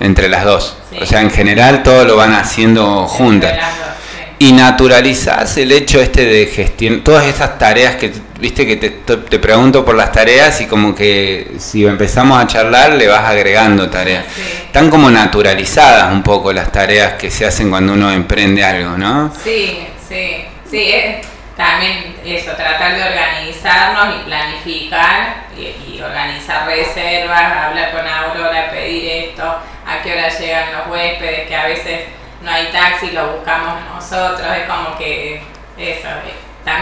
entre 0.00 0.28
las 0.28 0.44
dos? 0.44 0.76
Sí. 0.90 0.98
O 1.00 1.06
sea, 1.06 1.20
en 1.20 1.30
general 1.30 1.82
todo 1.82 2.04
lo 2.04 2.16
van 2.16 2.34
haciendo 2.34 3.06
juntas. 3.06 3.50
Entre 3.52 3.62
las 3.66 3.78
dos, 3.78 3.86
sí. 4.16 4.34
Y 4.46 4.52
naturalizás 4.52 5.56
el 5.58 5.70
hecho 5.72 6.00
este 6.00 6.24
de 6.24 6.46
gestión, 6.46 7.02
todas 7.04 7.24
esas 7.26 7.56
tareas 7.58 7.94
que, 7.96 8.12
viste 8.44 8.66
que 8.66 8.76
te, 8.76 8.90
te 8.90 9.38
pregunto 9.38 9.86
por 9.86 9.94
las 9.94 10.12
tareas 10.12 10.60
y 10.60 10.66
como 10.66 10.94
que 10.94 11.52
si 11.58 11.86
empezamos 11.86 12.38
a 12.38 12.46
charlar 12.46 12.92
le 12.92 13.08
vas 13.08 13.24
agregando 13.24 13.88
tareas. 13.88 14.26
Sí. 14.34 14.42
Están 14.66 14.90
como 14.90 15.10
naturalizadas 15.10 16.12
un 16.12 16.22
poco 16.22 16.52
las 16.52 16.70
tareas 16.70 17.14
que 17.14 17.30
se 17.30 17.46
hacen 17.46 17.70
cuando 17.70 17.94
uno 17.94 18.12
emprende 18.12 18.62
algo, 18.62 18.98
¿no? 18.98 19.32
Sí, 19.42 19.86
sí, 20.06 20.44
sí, 20.70 20.90
es 20.92 21.26
también 21.56 22.16
eso, 22.22 22.50
tratar 22.50 22.94
de 22.94 23.02
organizarnos 23.02 24.16
y 24.16 24.24
planificar 24.26 25.46
y, 25.56 25.94
y 25.94 26.02
organizar 26.02 26.66
reservas, 26.66 27.40
hablar 27.40 27.92
con 27.92 28.06
Aurora, 28.06 28.70
pedir 28.70 29.30
esto, 29.30 29.42
a 29.42 30.02
qué 30.02 30.12
hora 30.12 30.28
llegan 30.28 30.66
los 30.70 30.88
huéspedes, 30.88 31.48
que 31.48 31.56
a 31.56 31.64
veces 31.64 32.00
no 32.42 32.50
hay 32.50 32.66
taxi, 32.66 33.10
lo 33.12 33.36
buscamos 33.36 33.80
nosotros, 33.94 34.46
es 34.54 34.68
como 34.68 34.98
que 34.98 35.36
eh, 35.36 35.42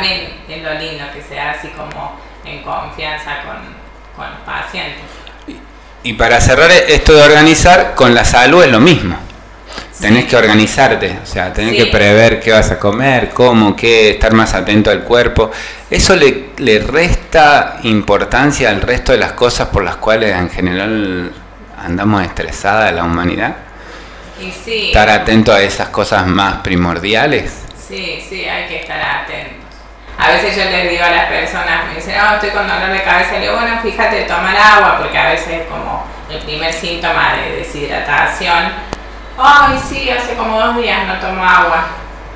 también 0.03 0.29
es 0.49 0.63
lo 0.63 0.75
lindo 0.75 1.05
que 1.15 1.23
sea 1.23 1.53
así 1.53 1.69
como 1.69 2.19
en 2.45 2.63
confianza 2.63 3.43
con, 3.45 3.57
con 4.17 4.31
los 4.31 4.41
pacientes. 4.41 5.01
Y 6.03 6.15
para 6.15 6.41
cerrar 6.41 6.71
esto 6.71 7.15
de 7.15 7.23
organizar, 7.23 7.95
con 7.95 8.13
la 8.15 8.25
salud 8.25 8.65
es 8.65 8.71
lo 8.71 8.81
mismo. 8.81 9.17
Tenés 10.01 10.25
que 10.25 10.37
organizarte, 10.37 11.21
o 11.23 11.27
sea, 11.27 11.53
tenés 11.53 11.77
Sí. 11.77 11.77
que 11.77 11.87
prever 11.87 12.41
qué 12.41 12.51
vas 12.51 12.73
a 12.73 12.79
comer, 12.81 13.31
cómo, 13.31 13.77
qué, 13.77 14.11
estar 14.11 14.33
más 14.33 14.53
atento 14.55 14.91
al 14.91 15.05
cuerpo. 15.05 15.53
¿Eso 15.89 16.17
le, 16.17 16.51
le 16.57 16.81
resta 16.81 17.79
importancia 17.85 18.69
al 18.71 18.81
resto 18.81 19.13
de 19.13 19.19
las 19.19 19.33
cosas 19.33 19.69
por 19.69 19.85
las 19.85 19.97
cuales 19.97 20.35
en 20.35 20.51
general 20.51 21.33
andamos 21.79 22.25
estresada 22.25 22.91
la 22.91 23.05
humanidad? 23.05 23.55
Y 24.41 24.51
sí, 24.51 24.87
Estar 24.89 25.09
atento 25.09 25.53
a 25.53 25.63
esas 25.63 25.91
cosas 25.91 26.27
más 26.27 26.57
primordiales. 26.63 27.53
Sí, 27.89 28.21
sí, 28.29 28.45
hay 28.45 28.67
que 28.67 28.81
estar 28.81 29.01
atentos. 29.01 29.62
A 30.23 30.29
veces 30.29 30.55
yo 30.57 30.71
les 30.71 30.89
digo 30.89 31.03
a 31.05 31.11
las 31.11 31.27
personas, 31.27 31.89
me 31.89 31.97
dicen, 31.97 32.15
no, 32.17 32.35
estoy 32.35 32.51
con 32.51 32.69
dolor 32.69 32.91
de 32.91 33.03
cabeza, 33.03 33.33
le 33.33 33.41
digo, 33.41 33.55
bueno, 33.55 33.81
fíjate, 33.83 34.23
tomar 34.23 34.57
agua, 34.57 34.99
porque 35.01 35.19
a 35.19 35.31
veces 35.31 35.49
es 35.49 35.67
como 35.67 36.05
el 36.31 36.39
primer 36.39 36.73
síntoma 36.73 37.33
de 37.35 37.57
deshidratación. 37.57 38.71
Ay, 39.37 39.77
sí, 39.85 40.09
hace 40.11 40.37
como 40.37 40.61
dos 40.61 40.77
días 40.77 41.09
no 41.09 41.15
tomo 41.15 41.45
agua. 41.45 41.87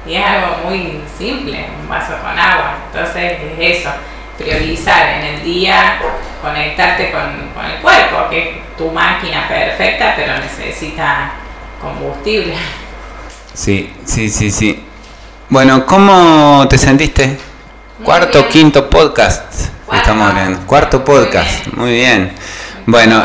Y 0.04 0.16
es 0.16 0.26
algo 0.26 0.56
muy 0.64 1.00
simple, 1.16 1.66
un 1.80 1.88
vaso 1.88 2.14
con 2.20 2.36
agua. 2.36 2.74
Entonces 2.92 3.38
es 3.40 3.78
eso, 3.78 3.90
priorizar 4.36 5.08
en 5.20 5.22
el 5.22 5.44
día, 5.44 5.98
conectarte 6.42 7.12
con, 7.12 7.50
con 7.54 7.66
el 7.66 7.80
cuerpo, 7.80 8.28
que 8.28 8.50
es 8.50 8.76
tu 8.76 8.90
máquina 8.90 9.46
perfecta, 9.46 10.14
pero 10.16 10.32
necesita 10.38 11.30
combustible. 11.80 12.56
Sí, 13.54 13.94
sí, 14.04 14.28
sí, 14.28 14.50
sí. 14.50 14.84
Bueno, 15.48 15.86
¿cómo 15.86 16.66
te 16.68 16.78
sentiste? 16.78 17.38
Muy 17.98 18.04
Cuarto, 18.04 18.38
bien. 18.40 18.50
quinto 18.50 18.90
podcast. 18.90 19.68
Estamos 19.92 20.34
viendo. 20.34 20.60
Cuarto 20.66 20.98
Muy 20.98 21.06
podcast. 21.06 21.64
bien. 21.66 21.78
Muy 21.78 21.92
bien. 21.92 22.32
Bueno, 22.86 23.24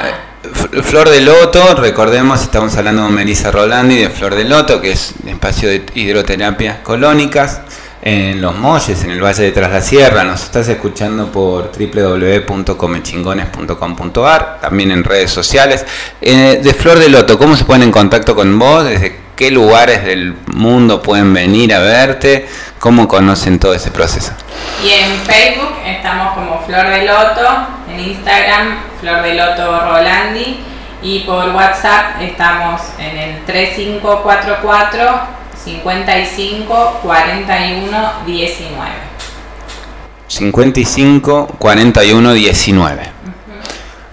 Flor 0.84 1.10
de 1.10 1.22
Loto, 1.22 1.76
recordemos, 1.76 2.42
estamos 2.42 2.76
hablando 2.78 3.04
con 3.04 3.14
Melissa 3.14 3.52
Rolandi 3.52 3.98
de 3.98 4.10
Flor 4.10 4.34
de 4.36 4.46
Loto, 4.46 4.80
que 4.82 4.92
es 4.94 5.14
un 5.22 5.30
espacio 5.30 5.70
de 5.70 5.86
hidroterapias 5.94 6.80
colónicas 6.80 7.62
en 8.02 8.42
Los 8.42 8.58
Molles, 8.58 9.04
en 9.04 9.12
el 9.12 9.22
Valle 9.24 9.44
de 9.44 9.52
Tras 9.52 9.72
la 9.72 9.82
Sierra. 9.82 10.24
Nos 10.24 10.42
estás 10.44 10.68
escuchando 10.68 11.32
por 11.32 11.72
www.comechingones.com.ar, 11.78 14.60
también 14.62 14.90
en 14.92 15.04
redes 15.04 15.30
sociales. 15.32 15.86
Eh, 16.22 16.60
de 16.64 16.74
Flor 16.74 16.98
de 16.98 17.10
Loto, 17.10 17.38
¿cómo 17.38 17.56
se 17.56 17.66
ponen 17.66 17.90
en 17.90 17.92
contacto 17.92 18.36
con 18.36 18.58
vos? 18.58 18.86
¿Desde 18.86 19.21
qué 19.42 19.50
lugares 19.50 20.04
del 20.04 20.36
mundo 20.54 21.02
pueden 21.02 21.34
venir 21.34 21.74
a 21.74 21.80
verte? 21.80 22.48
¿Cómo 22.78 23.08
conocen 23.08 23.58
todo 23.58 23.74
ese 23.74 23.90
proceso? 23.90 24.34
Y 24.86 24.92
en 24.92 25.14
Facebook 25.22 25.78
estamos 25.84 26.36
como 26.36 26.62
Flor 26.64 26.88
de 26.88 27.06
Loto, 27.06 27.48
en 27.90 28.00
Instagram 28.02 28.78
Flor 29.00 29.24
de 29.24 29.34
Loto 29.34 29.80
Rolandi 29.80 30.60
y 31.02 31.22
por 31.22 31.50
WhatsApp 31.56 32.22
estamos 32.22 32.82
en 33.00 33.18
el 33.18 33.46
3544 33.46 35.22
55 35.66 37.00
41 37.02 38.12
19. 38.28 38.90
55 40.28 41.56
41 41.58 42.34
19. 42.34 43.04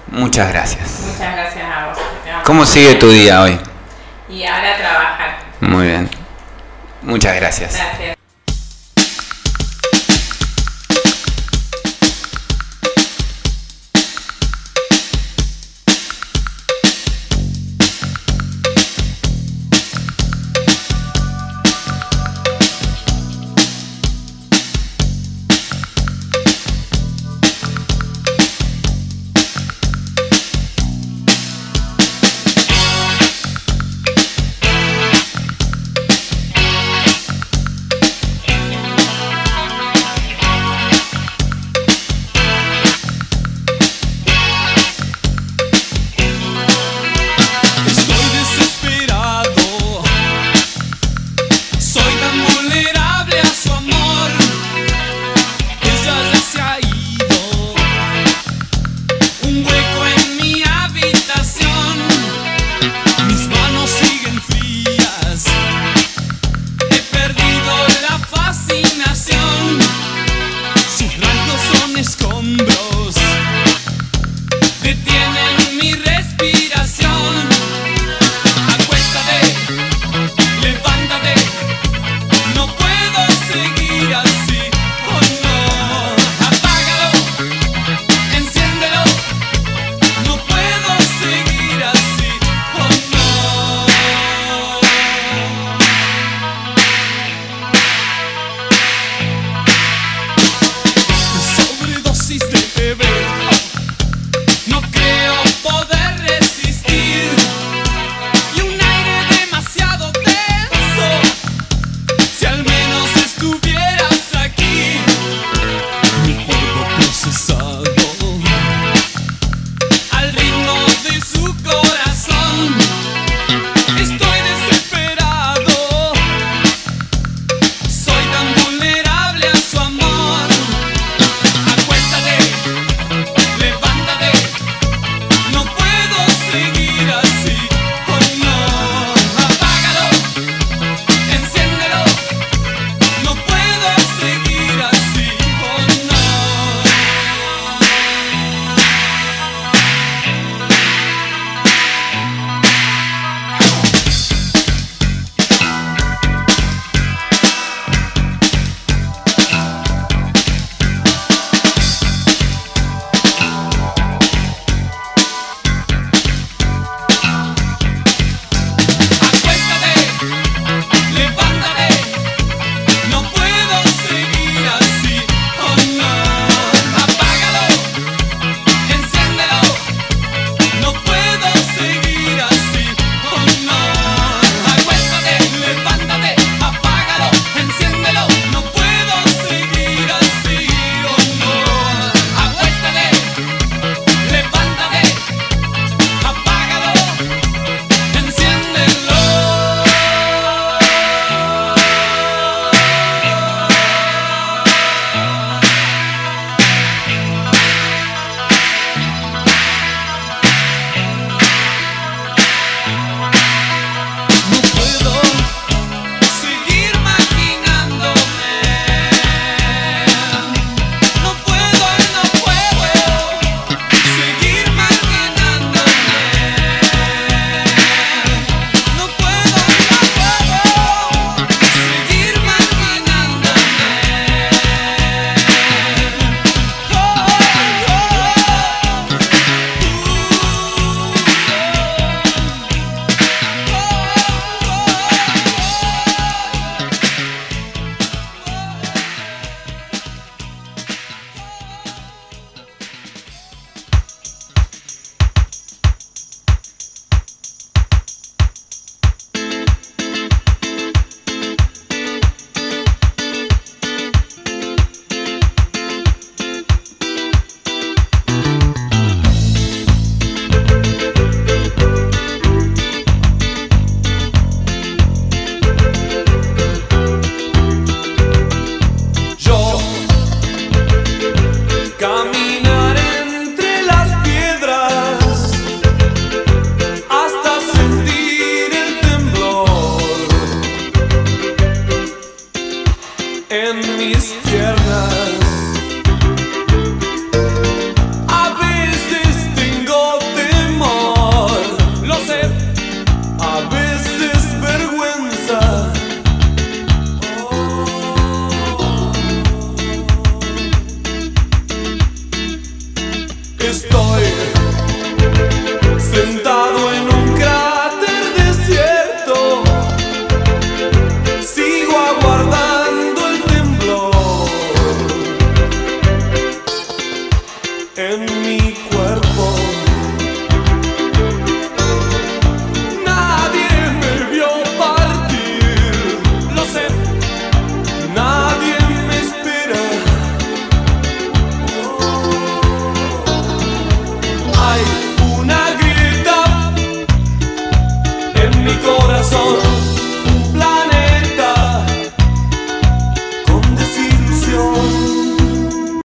Muchas 0.06 0.48
gracias. 0.48 1.00
Muchas 1.02 1.34
gracias 1.34 1.64
a 1.64 1.88
vos. 1.88 1.98
¿Cómo 2.44 2.64
sigue 2.64 2.94
tu 2.94 3.10
día 3.10 3.42
hoy? 3.42 3.67
Y 4.38 4.46
ahora 4.46 4.76
trabajar. 4.76 5.36
Muy 5.60 5.86
bien. 5.88 6.08
Muchas 7.02 7.34
gracias. 7.34 7.74
Gracias. 7.74 8.17